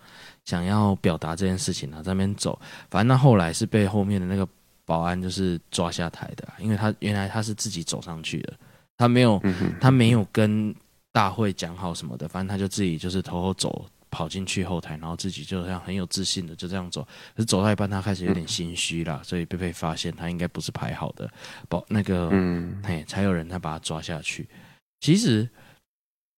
[0.46, 2.56] 想要表达这件事情啊，在那边走，
[2.88, 4.48] 反正那后来是被后面的那个
[4.85, 8.52] 保安就是抓下台的，因为他原来他是自己走上去的，
[8.96, 9.42] 他没有
[9.80, 10.74] 他没有跟
[11.12, 17.02] 大会讲好什么的，反正他就自己就是偷偷走跑进去后台，然后自己就这样很有自信的就这样走，
[17.35, 21.30] 可是走到一半他开始有点心虚了，所以被被发现他应该不是排好的，
[21.68, 24.48] 保那个嗯，嘿，才有人他把他抓下去，
[25.00, 25.48] 其实。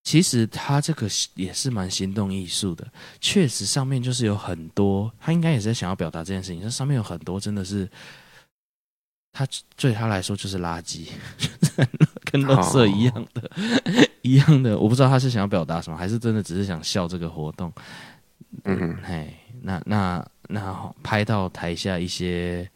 [0.01, 2.87] 其实他这个也是蛮行动艺术的，
[3.19, 6.61] 确实上面就是有很多，他应该也是在想要表达这件事情。
[6.61, 7.87] 这上面有很多真的是，
[9.33, 9.45] 他
[9.75, 11.09] 对他来说就是垃圾，
[12.31, 13.51] 跟垃圾一样的，
[14.21, 14.77] 一样的。
[14.77, 17.71] 我不知道他是想要表达什么，还是真的只是想笑这个活动。
[18.63, 22.69] 嗯，嘿，那那那拍到台下一些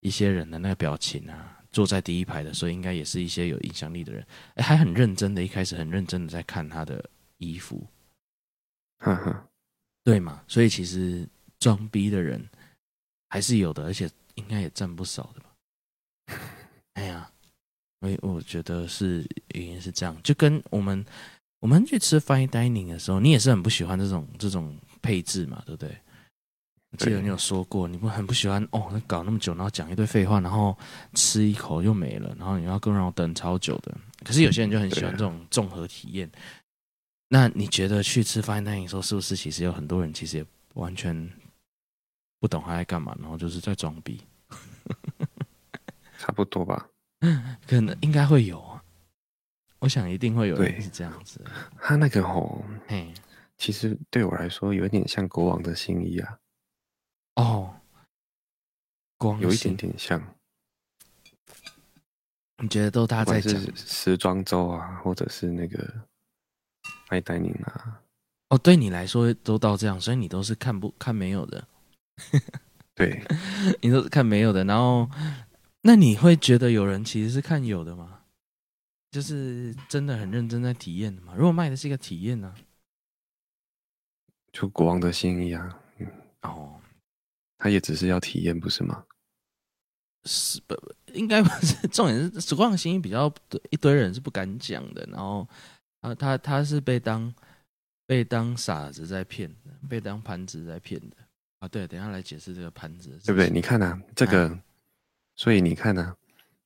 [0.00, 1.54] 一些人的那个表情啊。
[1.70, 7.04] 坐在第一排的，所以应该也是一些有影响力的人，哎，还很认真的，一开始很认真的在看他的
[7.36, 7.86] 衣服，
[9.00, 9.46] 哈哈，
[10.02, 10.42] 对嘛？
[10.48, 11.28] 所以其实
[11.60, 12.42] 装逼的人
[13.28, 16.38] 还是有的，而且应该也占不少的吧？
[16.94, 17.30] 哎呀，
[18.00, 21.04] 我我觉得是原因是这样，就跟我们
[21.60, 25.96] 我们去吃 fine dining 的时候，你也是很不喜欢这种这种配置嘛，对不对？
[26.90, 30.74] 我记得你有说过，你不很不喜欢哦，那搞那么久，然后讲一堆废话，然后
[31.12, 33.94] 吃一口又没了，然后你要更让我等超久的。
[34.24, 36.30] 可是有些人就很喜欢这种综合体验。
[37.28, 41.30] 那你觉得去吃 fine dining 的时候，是不是其实有很多人其实也完全
[42.40, 44.22] 不懂他在干嘛，然后就是在装逼？
[46.18, 46.88] 差不多吧，
[47.66, 48.82] 可能应该会有啊。
[49.80, 51.40] 我想一定会有人是这样子。
[51.80, 53.12] 他那个吼，嘿，
[53.56, 56.38] 其实对我来说有一点像国王的新衣啊。
[57.36, 57.76] 哦，
[59.16, 60.20] 光有一点点像。
[62.60, 65.94] 你觉得都他在讲时装周啊，或者是那个
[67.06, 68.02] 爱戴宁啊？
[68.48, 71.68] 哦，对你来说都到这样，所以你都是看不看没有的？
[72.96, 73.22] 对，
[73.80, 74.64] 你都是看没有的。
[74.64, 75.08] 然后，
[75.82, 78.20] 那你会觉得有人其实是看有的吗？
[79.10, 81.34] 就是真的很认真在体验的吗？
[81.34, 82.54] 如果卖的是一个体验呢、啊？
[84.52, 86.06] 就国王的心意啊，嗯，
[86.42, 86.74] 哦。
[87.60, 89.04] 他也只是要体验，不是吗？
[90.24, 90.76] 是不
[91.12, 93.32] 应该不是重点是，时光的心比较
[93.70, 95.04] 一堆人是不敢讲的。
[95.10, 95.48] 然后
[96.00, 97.34] 啊，他他是被当
[98.06, 101.16] 被当傻子在骗的，被当盘子在骗的
[101.58, 101.66] 啊。
[101.66, 103.50] 对，等一下来解释这个盘子，对不对？
[103.50, 104.62] 你看啊，这个，啊、
[105.38, 106.16] 所以你看啊，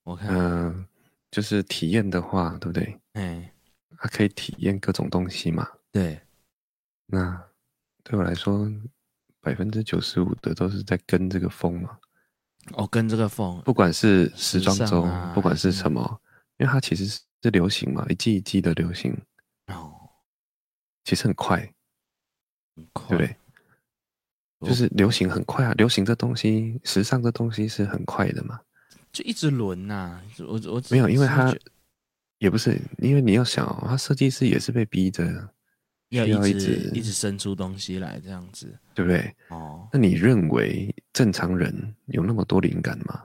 [0.02, 0.86] 我看，嗯、呃，
[1.30, 2.98] 就是体验的话，对不对？
[3.12, 3.52] 哎，
[3.98, 5.68] 他可以体验各种东西嘛。
[5.92, 6.20] 对，
[7.06, 7.44] 那
[8.02, 8.68] 对我来说。
[9.44, 11.98] 百分之九十五的都是在跟这个风嘛，
[12.74, 16.20] 哦，跟这个风，不管是时装周，啊、不管是什么，
[16.58, 19.12] 因为它其实是流行嘛，一季一季的流行，
[19.66, 19.92] 哦，
[21.02, 21.58] 其实很快，
[22.76, 23.36] 很快，对不对？
[24.64, 28.60] 就是流行很快啊，流行这东西，时尚这东西是很快的嘛，
[29.12, 31.54] 就一直轮呐、啊，我我没有，因为它
[32.38, 35.48] 也不是，因为你要想、哦，他设计师也是被逼着。
[36.10, 39.34] 要一直一直生出东西来，这样子，对不对？
[39.48, 43.22] 哦，那你认为正常人有那么多灵感吗？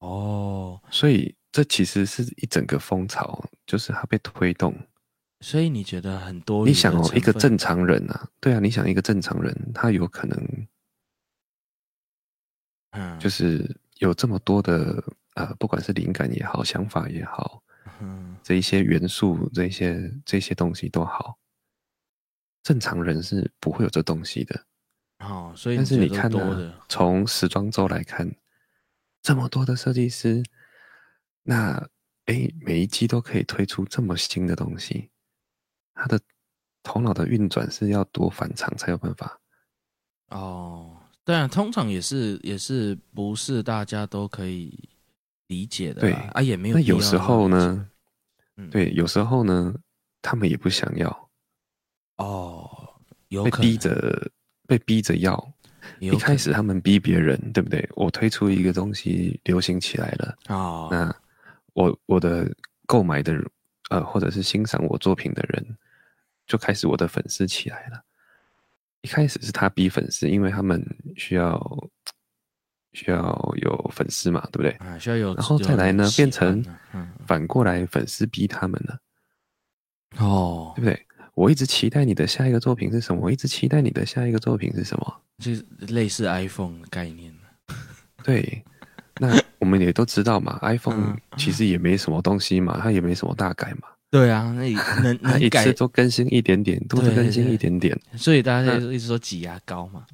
[0.00, 4.76] 哦，所以这其实是一整个风潮，就是它被推动。
[5.40, 6.64] 所以你觉得很多？
[6.66, 10.66] 你想哦，一个正常人啊，对啊，你想一个正常人，他有可能，
[12.92, 15.02] 嗯，就是有这么多的
[15.34, 17.62] 呃，不管是灵感也好，想法也好，
[18.00, 21.38] 嗯，这一些元素，这些这些东西都好。
[22.62, 24.64] 正常人是不会有这东西的，
[25.20, 28.34] 哦，所以但是你看呢，从时装周来看，
[29.22, 30.42] 这么多的设计师，
[31.44, 31.88] 那
[32.24, 35.10] 哎，每一季都可以推出这么新的东西，
[35.96, 36.20] 他的
[36.84, 39.40] 头脑的运转是要多反常才有办法。
[40.28, 44.88] 哦，对啊，通常也是也是不是大家都可以
[45.48, 46.76] 理解的，对啊，也没有。
[46.76, 47.88] 那有时候呢，
[48.56, 49.74] 嗯，对，有时候呢，
[50.22, 51.30] 他们也不想要。
[52.18, 52.70] 哦，
[53.28, 54.30] 有被逼着
[54.66, 55.52] 被逼着要，
[56.00, 57.88] 一开始他们逼别人，对不对？
[57.94, 61.14] 我推出一个东西流行起来了啊，哦，那
[61.74, 62.50] 我我的
[62.86, 63.34] 购买的
[63.90, 65.78] 呃，或者是欣赏我作品的人，
[66.46, 68.02] 就开始我的粉丝起来了。
[69.02, 70.84] 一开始是他逼粉丝，因为他们
[71.16, 71.88] 需要
[72.92, 74.70] 需要有粉丝嘛，对不对？
[74.72, 76.64] 啊，需要有，然后再来呢，变成
[77.26, 78.98] 反过来粉丝逼他们了，
[80.18, 81.06] 哦，对不对？
[81.34, 83.20] 我一直期待你的下一个作品是什么？
[83.20, 85.22] 我一直期待你的下一个作品是什么？
[85.38, 87.32] 就是类似 iPhone 的概念。
[88.24, 88.64] 对，
[89.20, 93.88] 那我们也都知道嘛，iPhone 其实也没什么东西嘛，它也没什么大改嘛。
[94.10, 94.70] 对啊，那
[95.02, 97.98] 能能一次都更新一点点，都是更新一点点。
[98.16, 100.06] 所以大家就一直说挤牙膏嘛。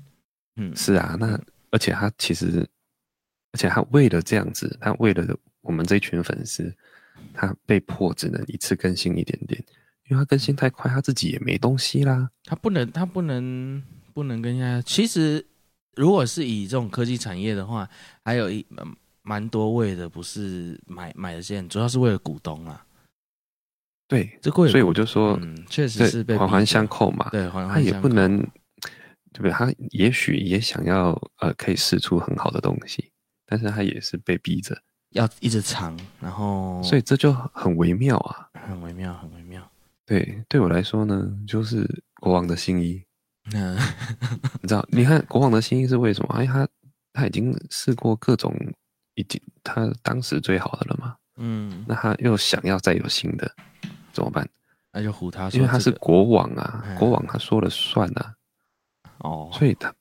[0.56, 1.38] 嗯，是啊，那
[1.70, 2.66] 而且他其实，
[3.52, 5.24] 而且他为了这样子，他为了
[5.60, 6.74] 我们这群粉丝，
[7.32, 9.62] 他被迫只能一次更新一点点。
[10.08, 12.28] 因为他更新太快，他自己也没东西啦。
[12.44, 14.82] 他不能，他不能，不能跟人家。
[14.86, 15.46] 其实，
[15.94, 17.88] 如果是以这种科技产业的话，
[18.24, 18.66] 还有一
[19.22, 22.84] 蛮多位的，不是买买的线，主要是为了股东啊。
[24.12, 27.30] 对，这所以我就说，嗯，确实是被环环相扣嘛。
[27.30, 27.74] 对，环环相扣。
[27.74, 28.38] 他也不能，
[29.32, 29.50] 对不对？
[29.50, 33.10] 他也许也想要，呃，可以试出很好的东西，
[33.46, 34.76] 但是他也是被逼着
[35.12, 39.66] 要一直藏，然后，所以这就很微妙啊，很微妙，很微妙。
[40.04, 41.88] 对，对我来说呢，就是
[42.20, 43.02] 国王的新衣。
[43.54, 43.74] 嗯，
[44.60, 46.34] 你知道，你看国王的新衣是为什么？
[46.34, 46.68] 因为他
[47.14, 48.54] 他已经试过各种，
[49.14, 51.16] 已经他当时最好的了嘛。
[51.38, 53.50] 嗯，那他又想要再有新的，
[54.12, 54.48] 怎么办？
[54.92, 58.34] 那就唬他说，因为他是国王啊，国王他说了算啊。
[59.18, 59.94] 哦，所以他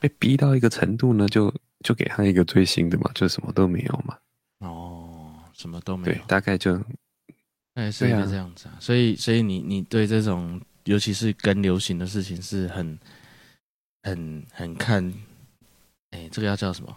[0.00, 1.52] 被逼到一个程度呢，就
[1.84, 4.18] 就给他一个最新的嘛，就什么都没有嘛。
[4.58, 6.74] 哦，什么都没有，对，大概就，
[7.74, 8.74] 哎，是这样子啊。
[8.76, 12.98] 啊所以，所以你你对这种，尤其是跟流行的事情，是很
[14.02, 15.14] 很很看，
[16.10, 16.96] 哎，这个要叫什么？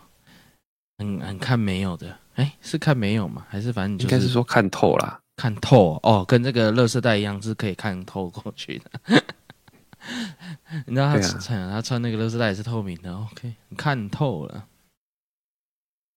[0.98, 3.46] 很很看没有的，哎，是看没有吗？
[3.50, 8.92] 还是反正你、就是、应该是说看透啦，看透哦，跟这个垃圾袋一样，是可以看透过去的。
[10.86, 14.68] 你知道他穿、啊、他穿那个乐色袋也是透明的，OK，你看透了。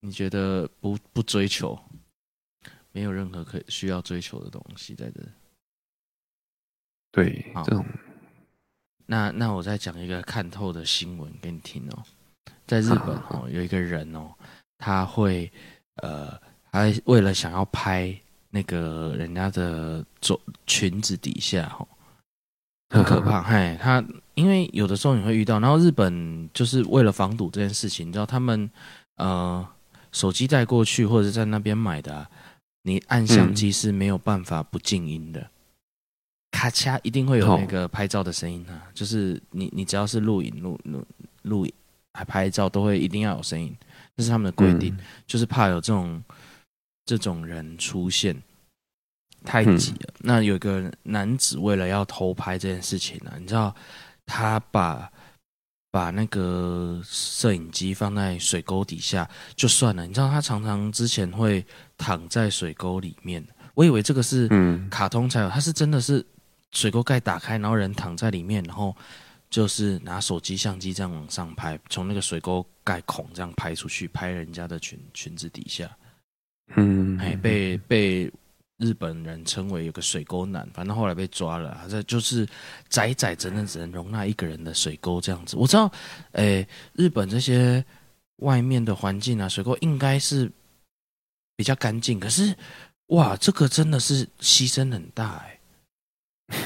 [0.00, 1.78] 你觉得不不追求，
[2.92, 5.22] 没有任何可以需要追求的东西在这。
[7.10, 7.82] 对，好这种。
[9.06, 12.04] 那那我再讲一个看透的新闻给你听哦。
[12.66, 14.34] 在日本哦，有一个人哦，
[14.76, 15.50] 他会
[16.02, 16.38] 呃，
[16.70, 18.14] 他为了想要拍
[18.54, 21.86] 那个人家的左裙子底下哦。
[22.94, 28.70] 很可怕，嘿，他因为有的时候你会遇到，然后日本就是为了防堵这件事情，你知道他们
[29.16, 29.66] 呃
[30.12, 32.30] 手机带过去或者是在那边买的，啊，
[32.82, 35.50] 你按相机是没有办法不静音的，嗯、
[36.52, 41.04] 咔嚓一定会有那个拍照的声音啊，哦、就是你你只要是录影录录
[41.42, 41.72] 录影
[42.12, 43.74] 还拍照都会一定要有声音，
[44.16, 46.22] 这是他们的规定，嗯、就是怕有这种
[47.04, 48.40] 这种人出现。
[49.44, 50.14] 太急了。
[50.14, 53.74] 嗯、那有一个男子为了要偷拍这件事情呢、啊，你知道，
[54.24, 55.12] 他把
[55.90, 60.06] 把那个摄影机放在水沟底下就算了。
[60.06, 61.62] 你知道，他常常之前会
[61.98, 63.46] 躺在水沟里面。
[63.74, 64.48] 我以为这个是
[64.90, 66.24] 卡通才有，他是真的是
[66.72, 68.96] 水沟盖打开，然后人躺在里面，然后
[69.50, 75.94] 就是拿手机相机这样往上拍，从那个水沟盖孔这样拍出去，拍人家的裙裙子底下。
[76.76, 78.32] 嗯，哎，被被。
[78.78, 81.86] 日本人称为有个水沟男，反正后来被抓了。
[81.88, 82.46] 这就是
[82.88, 85.56] 窄窄整整只能容纳一个人的水沟这样子。
[85.56, 85.86] 我知道，
[86.32, 87.82] 哎、欸，日本这些
[88.38, 90.50] 外面的环境啊，水沟应该是
[91.54, 92.18] 比较干净。
[92.18, 92.54] 可是，
[93.06, 95.60] 哇，这个真的是牺牲很大哎、
[96.48, 96.58] 欸，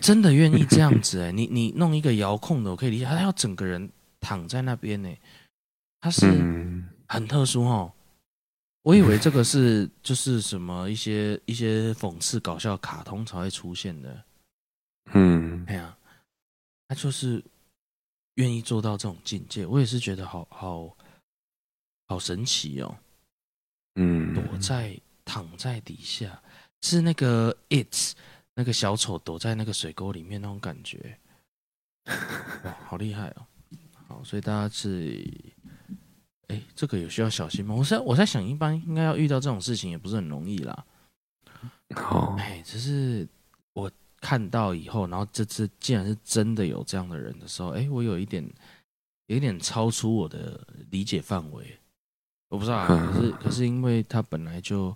[0.00, 1.32] 真的愿意这样子哎、欸。
[1.32, 3.88] 你你弄一个遥控的，我可以理解，他要整个人
[4.18, 5.20] 躺在那边呢、欸，
[6.00, 6.26] 他是
[7.06, 7.92] 很特殊哦。
[8.84, 14.24] 我以为这个是就是什么一些一些讽刺搞笑卡通才会出现的，
[15.14, 15.96] 嗯，哎呀，
[16.86, 17.42] 他就是
[18.34, 20.94] 愿意做到这种境界，我也是觉得好好
[22.08, 22.94] 好神奇哦，
[23.94, 26.38] 嗯，躲在躺在底下
[26.82, 28.14] 是那个 It
[28.52, 31.18] 那个小丑躲在那个水沟里面那种感觉，
[32.04, 33.46] 哇，好厉害哦，
[34.06, 35.26] 好，所以大家是。
[36.48, 37.74] 哎，这个有需要小心吗？
[37.74, 40.84] 我在我在想，一般应该要遇到这种事情也不是很容易啦。
[41.94, 43.26] 好，哎，只是
[43.72, 43.90] 我
[44.20, 48.46] 看到以后，然后这次竟然是真的有这样的人的时候，哎，我有一点
[49.26, 51.78] 有一点超出我的理解范围。
[52.50, 54.94] 我不知道啊，可是可是因为他本来就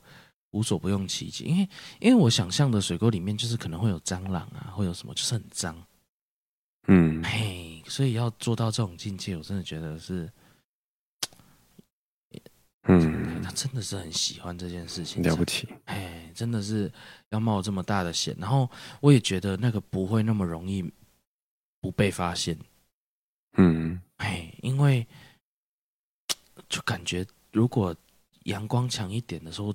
[0.50, 1.68] 无所不用其极，因为
[1.98, 5.82] 因为我想象的水沟里面就是可能会有蟑螂啊，会有什么，就是很脏。
[6.88, 10.30] 嗯，嘿，所以要做到这种境界，我真的觉得是。
[12.90, 15.68] 嗯，他真的是很喜欢这件事情，了不起。
[15.84, 16.90] 哎，真的是
[17.28, 18.68] 要冒这么大的险，然后
[19.00, 20.82] 我也觉得那个不会那么容易
[21.80, 22.58] 不被发现。
[23.58, 25.06] 嗯，哎，因为
[26.68, 27.94] 就感觉如果
[28.44, 29.74] 阳光强一点的时候，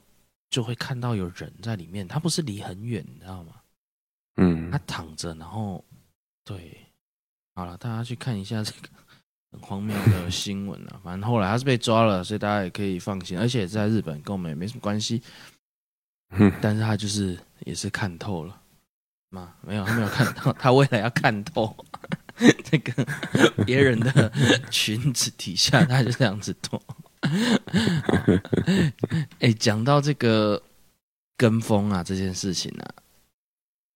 [0.50, 2.08] 就会看到有人在里面。
[2.08, 3.62] 他不是离很远，你知道吗？
[4.38, 5.86] 嗯，他躺着，然后
[6.44, 6.78] 对，
[7.54, 8.90] 好了，大家去看一下这个。
[9.54, 11.00] 很荒谬的新闻啊！
[11.06, 13.38] 反正后来他是被抓了，所以大家也可以放心。
[13.40, 15.22] 而且在日本跟我们也没什么关系。
[16.60, 18.60] 但是他就是也是看透了
[19.30, 19.54] 嘛？
[19.62, 20.52] 没有，他没有看到。
[20.54, 21.76] 他为了要看透
[22.66, 23.06] 这个
[23.64, 24.32] 别人的
[24.72, 26.82] 裙子底下，他就这样子脱。
[29.40, 30.60] 哎，讲到这个
[31.38, 32.90] 跟风啊这件事情啊。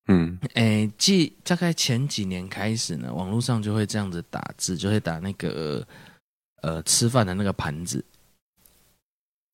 [0.08, 5.86] 嗯，诶，继大概前几年开始呢，网络上就会这样子打字，就会打那个
[6.62, 8.04] 呃吃饭的那个盘子，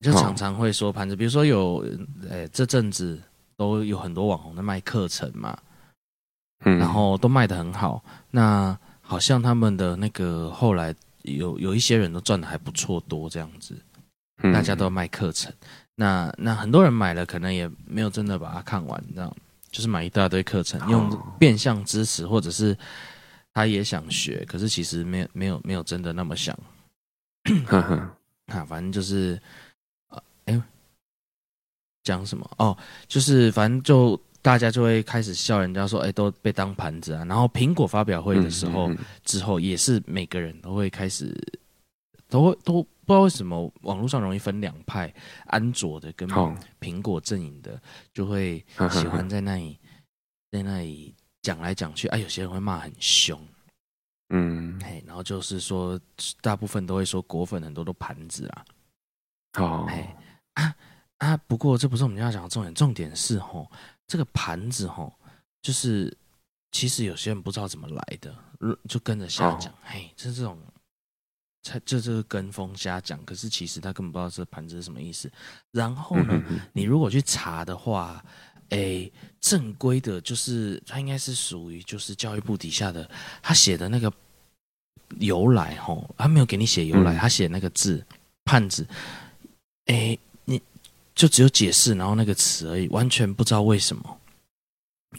[0.00, 1.84] 就常常会说盘子，比如说有
[2.28, 3.20] 诶这阵子
[3.56, 5.58] 都有很多网红在卖课程嘛，
[6.64, 13.74] 嗯，然后都卖的很好，那好像他们的那个后来有有一些人都赚的还不错多这样子，
[14.52, 15.52] 大家都卖课程，
[15.96, 19.36] 那那很多人买了，可能也没有真的把它看完，你知道吗？
[19.74, 22.78] 就是买一大堆课程，用变相支持，或者是
[23.52, 26.56] 他也想学，可是其实没有没有没有真的那么想。
[27.66, 28.16] 哈哈
[28.46, 29.36] 啊，反正就是，
[30.44, 30.62] 哎，
[32.04, 32.78] 讲什么哦？
[33.08, 37.24] 就是反正就大家就会开始笑人家说，哎，都被当盘子啊。
[37.24, 41.36] 然后苹果发表会的时候、嗯嗯嗯、之后，也是每个人都会开始，
[42.28, 45.12] 都会都不知道为什么网络上容易分两派，
[45.46, 46.28] 安卓的跟
[46.80, 47.80] 苹果阵营的
[48.12, 49.78] 就会 喜欢在那里
[50.50, 53.40] 在那里讲来讲去，啊，有些人会骂很凶，
[54.30, 56.00] 嗯，嘿，然后就是说，
[56.40, 58.64] 大部分都会说果粉很多都盘子啊，
[59.58, 60.16] 哦，哎
[60.54, 60.74] 啊
[61.18, 63.70] 啊，不过这不是我们要讲的重点，重点是吼。
[64.06, 65.12] 这个盘子吼，
[65.62, 66.14] 就是
[66.72, 68.36] 其实有些人不知道怎么来的，
[68.86, 70.58] 就跟着瞎讲，嘿，就是这种，
[71.64, 73.20] 才就这个跟风瞎讲。
[73.24, 75.28] 可是其实他根本不知道这个盘子是什么意思。
[75.72, 76.40] 然后呢，
[76.72, 78.24] 你如果去查的话，
[78.68, 83.10] 诶，正规的，就是他应该是属于就是教育部底下的，
[83.42, 84.12] 他写的那个
[85.18, 88.06] 由来吼，他没有给你写由来，他写那个字
[88.44, 88.86] 判子，
[89.86, 90.16] 哎。
[91.16, 94.20] 就只有解释，然后那个词而已，完全不知道为什么。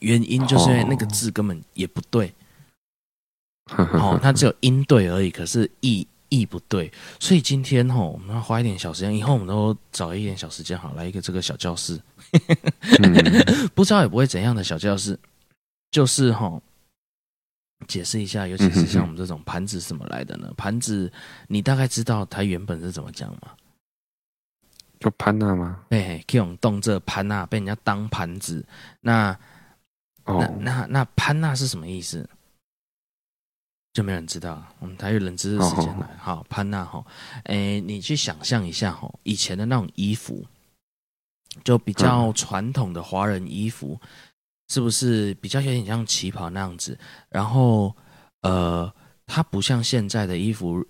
[0.02, 2.34] 原因就是因为那个字根本也不对，
[3.72, 6.06] 哦，它只有音对而已，可是意
[6.40, 6.92] 意不对。
[7.20, 12.00] 所以今天吼，我们要花一点小时间，以后我们都找一点小时间，好来一个这个小教室，
[13.02, 13.14] 嗯、
[13.74, 15.18] 不知道也不会怎样的小教室，
[15.92, 16.62] 就是吼，
[17.88, 20.52] 解释一下，尤其是像我们这种盘子是怎么来的呢？
[20.58, 21.12] 盘子，
[21.48, 23.52] 你大概知道它原本是怎么讲吗？
[25.00, 25.82] 就潘娜吗？
[25.90, 28.66] 哎，可以用动这潘娜被人家当盘子，
[29.02, 29.38] 那、
[30.24, 32.28] 哦、那那那潘娜是什么意思？
[33.96, 34.62] 就没人知道。
[34.80, 37.02] 我们台语冷知识时间来，哦、好潘娜哈，
[37.46, 40.46] 哎，你去想象一下哈，以前的那种衣服，
[41.64, 44.08] 就比较传统的华人衣服，嗯、
[44.68, 47.00] 是不是比较有点像旗袍那样子？
[47.30, 47.96] 然后
[48.42, 48.94] 呃，
[49.26, 50.86] 它不像现在的衣服，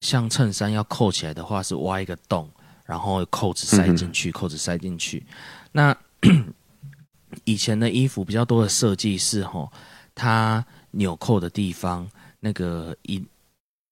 [0.00, 2.50] 像衬衫要扣起来的话是挖一个洞。
[2.86, 5.24] 然后扣子塞进去，扣子塞进去。
[5.70, 5.96] 那
[7.44, 9.70] 以前的衣服比较多的设计是吼，
[10.12, 12.10] 它纽扣的地方
[12.40, 13.24] 那个一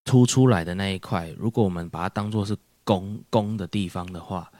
[0.05, 4.51] 凸出来的那一块，如果我们把它当做是弓弓的地方的话，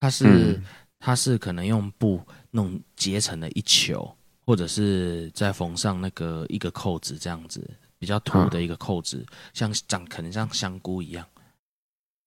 [0.00, 0.60] 它是
[0.98, 2.20] 它是可能用布
[2.50, 4.12] 弄结成了一球，
[4.44, 7.62] 或者是再缝上那个一个扣子这样子，
[7.98, 9.24] 比较凸的一个扣子，
[9.54, 11.24] 像长可能像香菇一样。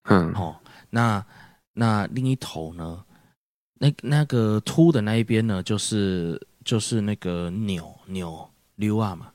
[0.03, 0.55] 嗯，哦，
[0.89, 1.25] 那。
[1.71, 3.05] 那另一头呢？
[3.75, 5.63] 那那个凸的那一边呢？
[5.63, 9.31] 就是就是那个纽纽溜啊嘛。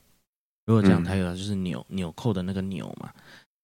[0.65, 3.11] 如果这样台语就是纽纽扣的那个纽嘛，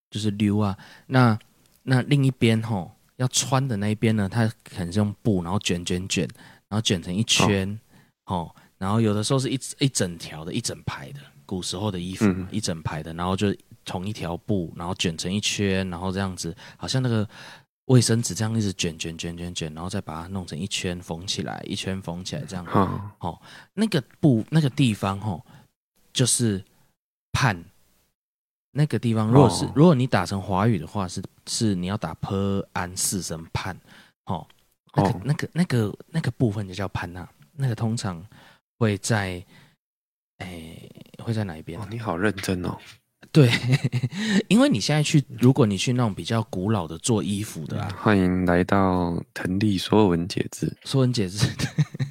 [0.09, 0.77] 就是溜啊。
[1.07, 1.37] 那
[1.83, 6.27] 那另一边吼要穿的那一边呢，它可能是用布，然后卷卷卷，
[6.69, 7.79] 然后卷成一圈，
[8.25, 17.27] 哦，然后有的时候是一一整条的，一整排的，古时候的衣服，嗯、一整排的，然后就同一条布，然后卷成一圈，然后这样子，好像那个。
[17.85, 22.65] 卫生纸这样一直卷卷卷卷卷，然后再把它弄成一圈缝起来，一圈缝起来这样。
[22.67, 23.41] 哦，哦，
[23.73, 25.43] 那个布那个地方吼，
[26.13, 26.63] 就是
[27.31, 27.63] 盘。
[28.73, 33.77] 那个地方，如果是、哦、如果你打成华语的话，是是你要打 “p” 安四声判。
[34.23, 34.47] 哦，
[34.95, 37.27] 那个、哦、那个那个那个部分就叫盘呐。
[37.53, 38.25] 那个通常
[38.79, 39.43] 会在，
[40.37, 40.77] 哎，
[41.19, 41.85] 会在哪一边、哦？
[41.91, 42.77] 你好认真哦。
[43.33, 43.51] 对，
[44.47, 51.45] 因为你现在去，如果你去那种比较古老的做衣服的、啊，欢迎来到腾力说文解字，说文解字。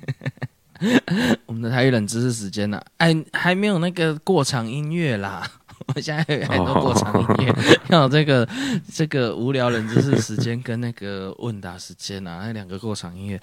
[1.47, 2.85] 我们的台语冷知识时间呢、啊？
[2.99, 5.47] 哎，还没有那个过场音乐啦。
[5.95, 7.57] 我现在有很多过场音乐，哦、
[7.89, 8.49] 要有这个
[8.93, 13.41] 这个无聊冷知识时间跟那个问答时间啊，那两个过场音乐。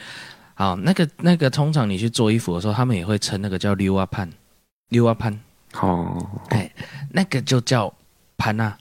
[0.54, 4.30] 好，那个那个通常你去做衣服的时候，他们也会称那个叫溜啊潘，
[4.90, 5.38] 溜啊潘。
[5.82, 6.72] 哦，哎，
[7.12, 7.94] 那个就叫
[8.38, 8.78] 潘啊。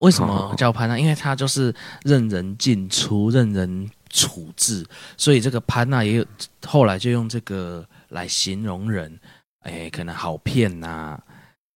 [0.00, 0.98] 为什么叫盘呐？
[0.98, 4.86] 因为它就是任人进出、任人处置，
[5.16, 6.26] 所以这个潘娜也有
[6.64, 9.18] 后来就用这个来形容人。
[9.62, 11.16] 哎，可能好骗呐，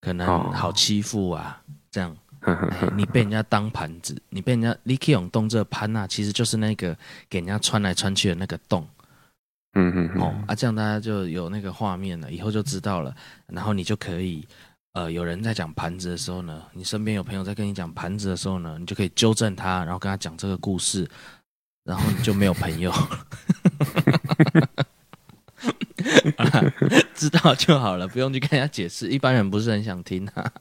[0.01, 2.15] 可能好欺负啊，这样。
[2.41, 6.95] 哎，你被人家当盘子，你被人家你可以用动这潘娜，其实就是那个
[7.29, 8.85] 给人家穿来穿去的那个洞。
[9.73, 13.15] 嗯嗯嗯，哦啊，这样大家就有那个画面了，以后就知道了。
[13.47, 14.45] 然后你就可以，
[14.93, 21.07] 呃，有人在讲盘子的时候呢，你身边有朋友在跟你讲盘子的时候呢，你就可以纠正他，然后跟他讲这个故事，
[21.87, 22.93] 然后你就没有朋友。
[27.15, 30.53] 知道就好了，不用去跟人家解释，一般人不是很想听啊。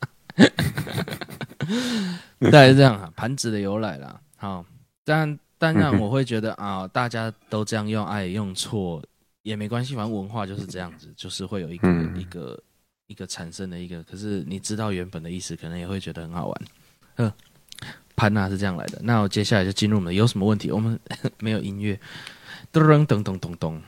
[2.39, 4.19] 大概是这样啊，盘子的由来啦。
[4.37, 4.65] 好，
[5.05, 5.39] 但。
[5.59, 9.03] 当然，我会觉得啊，大家都这样用，爱用错
[9.41, 12.63] 也没关系，反正文化就是这样子，就是会有一个、嗯、一个
[13.07, 14.03] 一个产生的一个。
[14.03, 16.63] 可是你知道原本的意思，可能也会觉得很好玩。
[17.17, 17.33] 嗯，
[18.17, 18.99] 盘呐是这样来的。
[19.03, 20.73] 那我接下来就进入我们有什么问题？
[20.73, 20.99] 我们
[21.39, 21.99] 没有音乐，
[22.73, 23.81] 噔噔噔噔噔噔，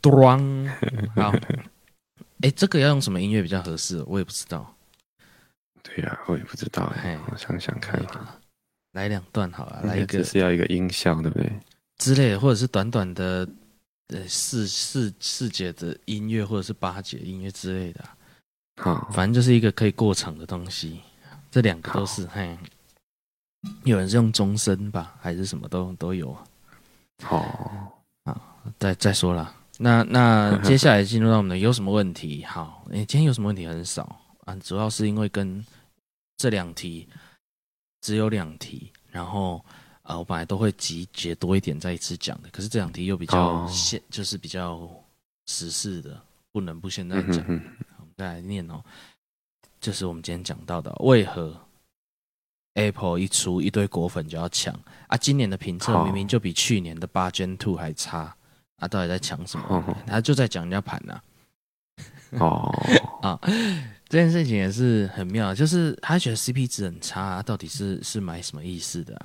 [0.00, 0.68] 咚，
[1.14, 1.32] 好，
[2.40, 4.02] 哎，这个要用什么音乐比较合适？
[4.06, 4.74] 我也不知道。
[5.82, 8.02] 对呀、啊，我也不知道哎，我想想看，
[8.92, 11.52] 来两段好了，来一个是要一个音效，对不对？
[11.98, 13.46] 之类的，或者是短短的
[14.08, 18.16] 呃四四四节的音乐，或者是八节音乐之类的、啊。
[18.82, 21.00] 好，反正就是一个可以过场的东西。
[21.50, 22.58] 这两个都是，嘿，
[23.84, 26.36] 有人是用钟声吧，还是什么都都有。
[27.22, 27.38] 好，
[28.24, 28.40] 啊，
[28.78, 32.44] 再再说了，那那 接下来进入到我们的有什么问题？
[32.44, 35.64] 好，哎，今天有什么问题很少啊，主要是因为跟
[36.36, 37.08] 这两题
[38.00, 39.64] 只有两题，然后
[40.02, 44.88] 啊，我本来都会集结多一点再一次讲的，可是这两题又比较现，就是比较
[45.46, 46.20] 时事的，
[46.52, 47.44] 不能不现在讲。
[47.46, 48.82] 我们再来念哦。
[49.80, 51.54] 就是我们今天讲到的，为何
[52.74, 54.74] Apple 一出一堆果粉就要抢
[55.06, 55.16] 啊？
[55.16, 58.34] 今年的评测明明就比去年的八 Gen Two 还差
[58.76, 58.88] 啊！
[58.88, 59.96] 到底在抢什么？
[60.06, 61.20] 他就在讲人家盘呐。
[62.40, 62.68] 哦
[63.22, 63.38] 啊，
[64.08, 69.16] 这件事情也是很妙，就是他觉得 CP 值很差，到底是是买什么意思的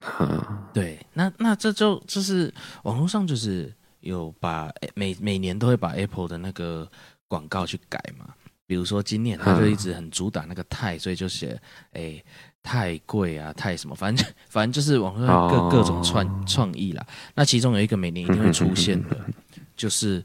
[0.00, 0.64] 啊？
[0.74, 2.52] 对，那那这就就是
[2.82, 6.90] 网络上就是有把每每年都会把 Apple 的那个
[7.28, 8.34] 广告去改嘛。
[8.66, 11.60] 比如说今年他就一直很主打那个钛，所以就写
[11.92, 12.22] 哎
[12.64, 17.06] 钛贵啊太什么，反正 反正就是网络各各种创创意啦。
[17.34, 19.16] 那其中有一个每年一定会出现的，
[19.76, 20.24] 就是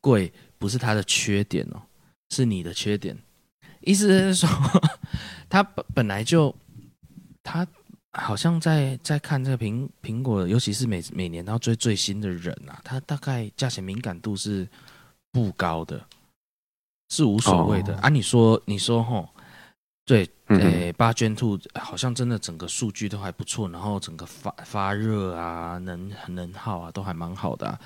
[0.00, 1.82] 贵不是它的缺点哦，
[2.30, 3.16] 是你的缺点。
[3.82, 4.48] 意思是说，
[5.48, 6.52] 他本本来就
[7.42, 7.66] 他
[8.12, 14.66] 好像在在看这个苹苹果，尤其是每每年要追最新的人啊，他大概价钱敏感度是
[15.30, 16.02] 不高的。
[17.10, 18.04] 是无所谓的、oh.
[18.06, 18.08] 啊！
[18.08, 19.28] 你说，你说，吼，
[20.06, 27.80] 对，诶，八 Gen Two 好像真的整个数据都还不错，然后整个发发热啊，能能耗啊，都还蛮好的、啊。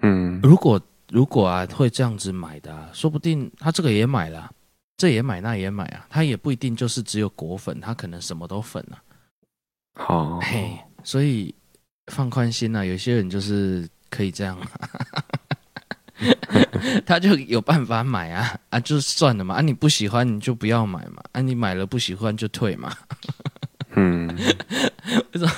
[0.00, 4.52] 嗯，如果如果啊会这样子买的、啊，说不定他这个也买了，
[4.98, 9.00] 这也买那也买啊，他也不一定就是只有果粉，他可能什么都粉啊。
[9.94, 11.54] 好、oh.，嘿，所以
[12.12, 14.58] 放宽心啊，有些人就是可以这样。
[17.06, 22.94] 他就有办法买啊啊，就算了嘛啊，你不喜欢你就不要买嘛啊，你买了不喜欢就退嘛。
[23.96, 24.28] 嗯，
[25.32, 25.52] 为什么？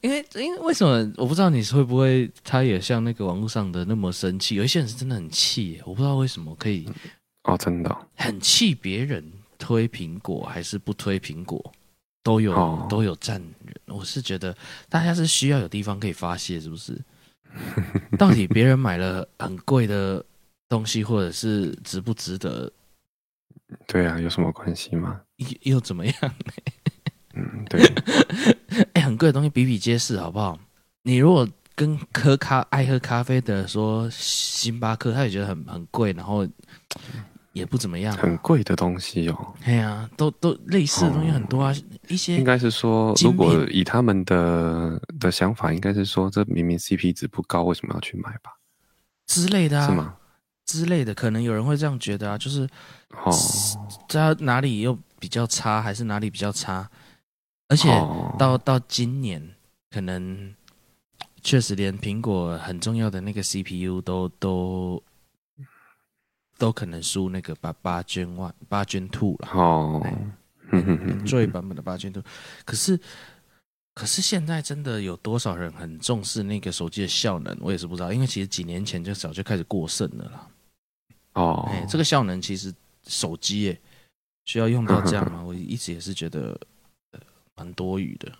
[0.00, 1.12] 因为因为为什么？
[1.16, 4.56] 我不知道你会不会，他也像那个网络上的那么生气。
[4.56, 6.88] 有一些人是真的很气，我不知道为什么可以
[7.44, 9.24] 哦，真的很气别人
[9.58, 11.72] 推苹果还是不推苹果，
[12.24, 13.76] 都有、哦、都有站人。
[13.86, 14.56] 我是觉得
[14.88, 16.98] 大家是需要有地方可以发泄，是不是？
[18.18, 20.24] 到底别人买了很贵的
[20.68, 22.70] 东西，或者是值不值得？
[23.86, 25.20] 对啊，有什么关系吗？
[25.62, 26.52] 又怎么样呢？
[27.34, 27.80] 嗯，对。
[28.94, 30.58] 哎、欸，很贵的东西比比皆是，好不好？
[31.02, 36.46] 你如果跟喝咖爱喝咖啡的说星巴克，他也觉得很很贵，然后。
[37.52, 39.54] 也不怎么样、啊，很贵的东西哦。
[39.64, 41.70] 对啊，都都类似的东西很多啊。
[41.70, 41.76] 哦、
[42.08, 48.52] 一些应该是说，如果以他们的的想法，应该是说，这明明 CP 值不高，为什么要去买吧？
[49.26, 50.16] 之类的啊，是吗？
[50.64, 52.66] 之类的，可能有人会这样觉得啊，就是
[53.24, 53.32] 哦，
[54.08, 56.88] 在哪里又比较差，还是哪里比较差？
[57.68, 57.88] 而且
[58.38, 59.46] 到、哦、到今年，
[59.90, 60.54] 可能
[61.42, 65.02] 确实连苹果很重要的那个 CPU 都都。
[66.62, 70.00] 都可能输那个八八 Gen One、八 Gen Two 了哦，
[71.26, 72.22] 最版本的八 Gen Two。
[72.64, 72.96] 可是，
[73.94, 77.58] 可是现在真的有多少人很重视那个手机的效能？
[77.60, 80.48] 我也是不知道，因为其实几年前就早就开始过剩了啦。
[81.32, 82.72] 哦，哎，这个效能其实
[83.08, 83.80] 手机耶
[84.44, 85.42] 需要用到这样吗？
[85.44, 86.56] 我一直也是觉得
[87.56, 88.30] 蛮多余的。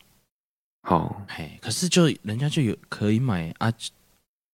[0.82, 3.72] 好，嘿，可是就人家就有可以买啊。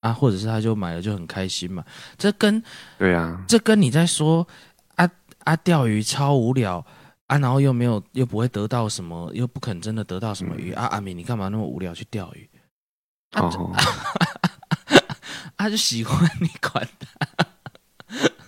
[0.01, 1.84] 啊，或者是他就买了就很开心嘛？
[2.16, 2.62] 这跟
[2.99, 4.46] 对啊，这跟你在说
[4.94, 5.11] 啊
[5.44, 6.84] 啊钓鱼超无聊
[7.26, 10.86] 啊，然后又没有又不会得到什么，又不肯真的得到什么鱼、嗯、啊！
[10.86, 12.49] 阿明，你干嘛那么无聊去钓鱼？
[13.32, 13.72] 哦
[15.57, 17.09] 啊、就喜欢你管他。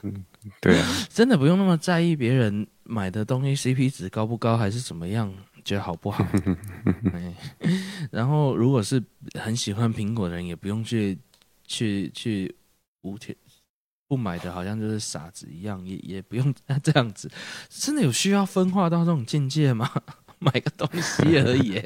[0.02, 0.24] 嗯，
[0.60, 5.30] 对啊，真的不用那么在意别人买的东西 CP 值高不高，还是怎么样，
[5.64, 6.24] 觉得好不好？
[8.12, 9.02] 然后如果是
[9.34, 11.18] 很喜欢苹果的人，也不用去。
[11.70, 12.52] 去去
[13.02, 13.36] 无铁
[14.08, 16.52] 不买的，好像就是傻子一样，也也不用
[16.82, 17.30] 这样子。
[17.68, 19.88] 真的有需要分化到这种境界吗？
[20.40, 21.80] 买个东西而已。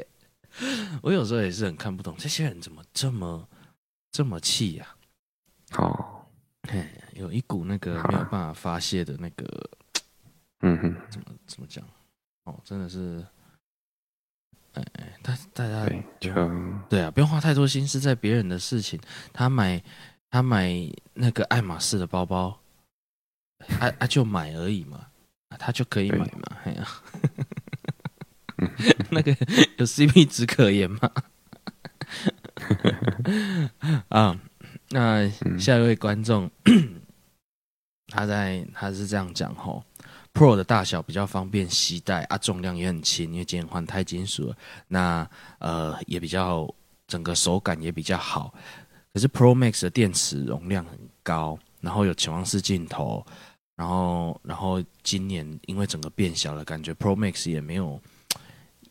[1.02, 3.46] 我有时候也是很看不懂，这些人怎么这么
[4.10, 4.96] 这么气呀？
[5.76, 6.24] 哦，
[7.12, 9.70] 有一股那个没有办法发泄的那个，
[10.60, 11.86] 嗯哼，怎么怎么讲？
[12.44, 13.22] 哦，真的是。
[14.74, 16.32] 哎，大大家对，就
[16.88, 19.00] 对啊，不用花太多心思在别人的事情。
[19.32, 19.82] 他买
[20.30, 20.70] 他买
[21.14, 22.58] 那个爱马仕的包包，
[23.58, 25.06] 他他就买而已嘛，
[25.58, 26.88] 他就可以买嘛，哎呀，
[29.10, 29.30] 那个
[29.78, 31.10] 有 CP 值可言吗？
[34.08, 34.40] 啊，
[34.90, 36.50] 那下一位观众，
[38.08, 39.84] 他在他是这样讲吼
[40.34, 44.56] ，Pro 的大小比较方便携带啊，重量也很轻，因为今天换钛金属了，
[44.88, 45.26] 那
[45.60, 46.68] 呃也比较
[47.06, 48.52] 整个手感也比较好。
[49.14, 53.24] 可是 Pro Max 的电池容量很高，然后有潜望式镜头，
[53.76, 57.98] 然后然后今年因为整个变小了，感觉 Pro Max 也没有。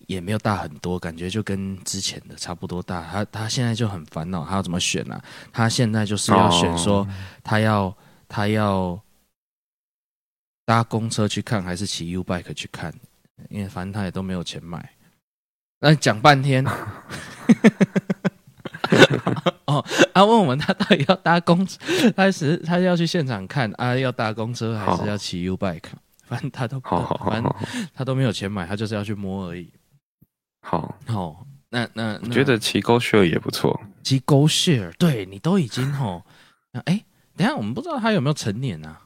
[0.08, 3.02] 也没有大很多，感觉就跟之前的差不多大。
[3.10, 5.24] 他他现在就很烦恼，他要怎么选呢、啊？
[5.54, 7.08] 他现在就是要选说，
[7.42, 7.94] 他要、oh.
[8.28, 9.02] 他要
[10.66, 12.94] 搭公车去看，还是骑 U bike 去看？
[13.50, 14.92] 因为反正他也都没有钱买。
[15.80, 16.64] 那讲半天，
[19.66, 19.84] 哦，
[20.14, 21.78] 他、啊、问我们他到底要搭公车，
[22.16, 23.94] 他是他要去现场看啊？
[23.96, 25.84] 要搭公车还是要骑 U bike？
[26.26, 27.54] 反正他都反正
[27.94, 29.70] 他都没有钱买，他就是要去摸而已。
[30.62, 33.78] 好，好，那那我觉得骑 GoShare 也不错。
[34.04, 36.24] 骑 GoShare，对你都已经吼，
[36.86, 37.04] 哎，
[37.36, 39.02] 等下我们不知道他有没有成年啊？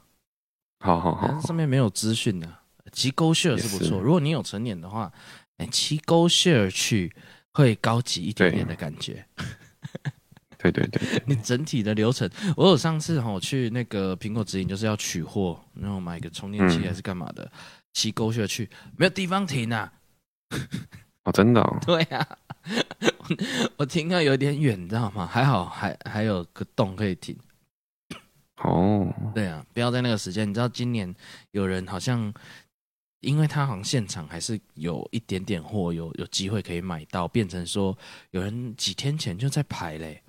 [0.80, 2.48] 好好好，上面没有资讯的。
[2.92, 5.12] 骑 GoShare 是不错，如果你有成年的话，
[5.58, 7.14] 哎，骑 GoShare 去
[7.54, 9.26] 会高级一点点的感觉。
[10.58, 17.52] 对 对对， 你整体的流程，我有上次吼去那个苹果直营，就是要取货，然后买个充电器还是干嘛的，
[17.94, 19.92] 骑 GoShare 去，没有地方停啊。
[21.26, 21.78] 哦，真的、哦？
[21.86, 22.38] 对呀、啊，
[23.78, 25.28] 我停到有点远，你知道吗？
[25.28, 27.38] 还好还还有个洞可以停。
[28.58, 30.50] 哦，对啊，不要在那个时间。
[30.50, 31.14] 你知道今年
[31.52, 32.34] 有人好像，
[33.22, 37.98] 因为他好像现场还是有一点点货，有有机会可以买到，变成说
[38.32, 40.22] 有人几天前就在排嘞。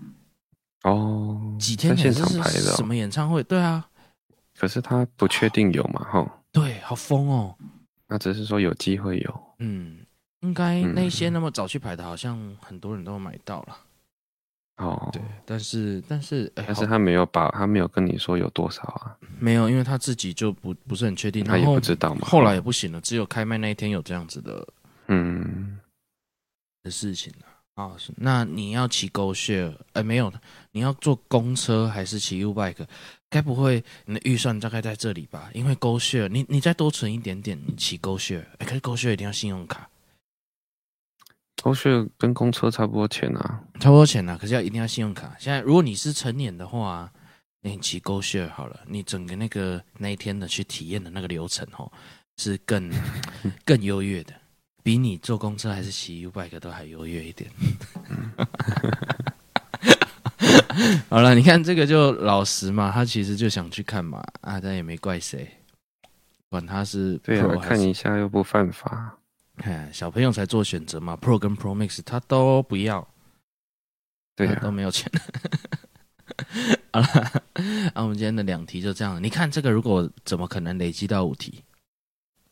[0.84, 3.42] 哦，几天前现场排的、哦、什么演唱会？
[3.42, 3.88] 对啊，
[4.56, 6.04] 可是他不确定有嘛？
[6.04, 7.54] 哈、哦，对，好疯哦。
[8.06, 9.98] 那只是说有机会有，嗯。
[10.42, 13.76] 应该那些那么早去排的，好像很多人都买到了。
[14.78, 19.16] 哦，对，但是但是、欸、但是他没有把他没有跟你说有多少啊？
[19.38, 22.26] 没有，因为他自己就不不是很确定，他也不知道嘛。
[22.26, 24.66] 后来也不行了，只有开卖那一天有这样子的，
[25.08, 25.78] 嗯
[26.82, 27.46] 的事情了。
[27.74, 29.72] 啊，那你要骑 GoShare？
[29.92, 30.32] 哎，没有，
[30.72, 32.84] 你要坐公车还是骑 U-Bike？
[33.30, 35.48] 该不会你的预算大概在这里吧？
[35.54, 38.44] 因为 GoShare，你你再多存一点点，你骑 GoShare。
[38.58, 39.88] 哎，可是 GoShare 一定要信用卡。
[41.62, 45.34] 都是跟公车差不多钱啊，差不多钱啊，可是要一定要信用卡。
[45.38, 47.10] 现在如果你是成年的话，
[47.62, 51.90] 你骑 GoShare 好了，你整个那个那一天的去体验的那个流程哦，
[52.36, 52.88] 是更
[53.66, 54.32] 更优越的，
[54.84, 57.50] 比你坐公车还是骑 U-Bike 都还优越一点。
[61.10, 65.50] 好了，你看这个就老实嘛，他其实就想去看嘛，啊，但也没怪谁，
[66.48, 69.17] 管他是，对啊，看一下又不犯法。
[69.64, 73.06] 哎，小朋友才做选择嘛，Pro 跟 Pro Max 他都不要，
[74.36, 75.10] 对、啊，都没有钱。
[76.92, 79.22] 好了，那、啊、我们今天的两题就这样。
[79.22, 81.62] 你看这个，如果怎么可能累积到五题，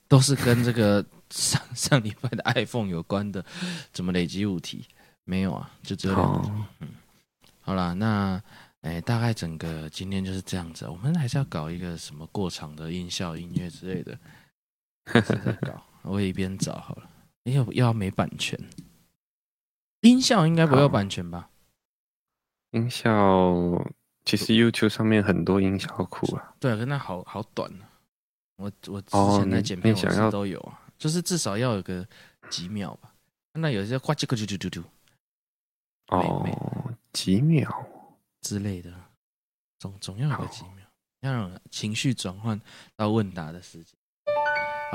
[0.08, 3.44] 都是跟这个 上上礼拜的 iPhone 有关的，
[3.92, 4.84] 怎么累积五题？
[5.24, 6.50] 没有啊，就只有两题。
[6.80, 6.88] 嗯，
[7.60, 8.42] 好了，那
[8.82, 10.86] 哎，大概整个今天就是这样子。
[10.86, 14.18] 我们还是要搞一个什么过场的音效、音乐之类的，
[15.06, 15.82] 还是在搞。
[16.06, 17.10] 我也一边找好了，
[17.44, 18.58] 又又要没版权，
[20.00, 21.50] 音效应该不要版权吧？
[22.70, 23.84] 音效
[24.24, 26.54] 其实 YouTube 上面很多音效库啊。
[26.60, 27.88] 对啊，那好好短啊。
[28.56, 32.06] 我我之前在剪片，我是都有啊，就是至少要有个
[32.48, 33.12] 几秒吧。
[33.52, 34.88] 那有些呱唧呱唧嘟嘟嘟，
[36.08, 37.86] 哦，几秒
[38.40, 38.92] 之类的，
[39.78, 40.86] 总总要有个几秒，
[41.20, 42.60] 要让情绪转换
[42.96, 43.94] 到问答的时间。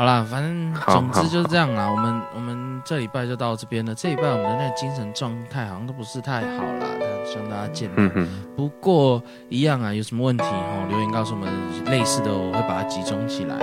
[0.02, 1.88] 好啦，反正总之就是这样啦。
[1.88, 3.94] 我们我们这礼拜就到这边了。
[3.94, 6.88] 这礼拜我们的那个精神状态好像都不是太好啦，
[7.24, 8.12] 希望大家见谅。
[8.16, 8.28] 嗯、
[8.58, 11.48] 不过一样啊，有什么问题哦，留言告诉我们。
[11.86, 13.56] 类似的，我会把它集中起来，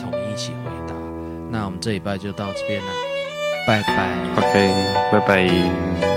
[0.00, 0.94] 统一一起回答。
[1.48, 2.88] 那我们这礼拜就到这边了，
[3.68, 4.16] 拜拜。
[4.36, 4.74] OK，
[5.12, 6.15] 拜拜。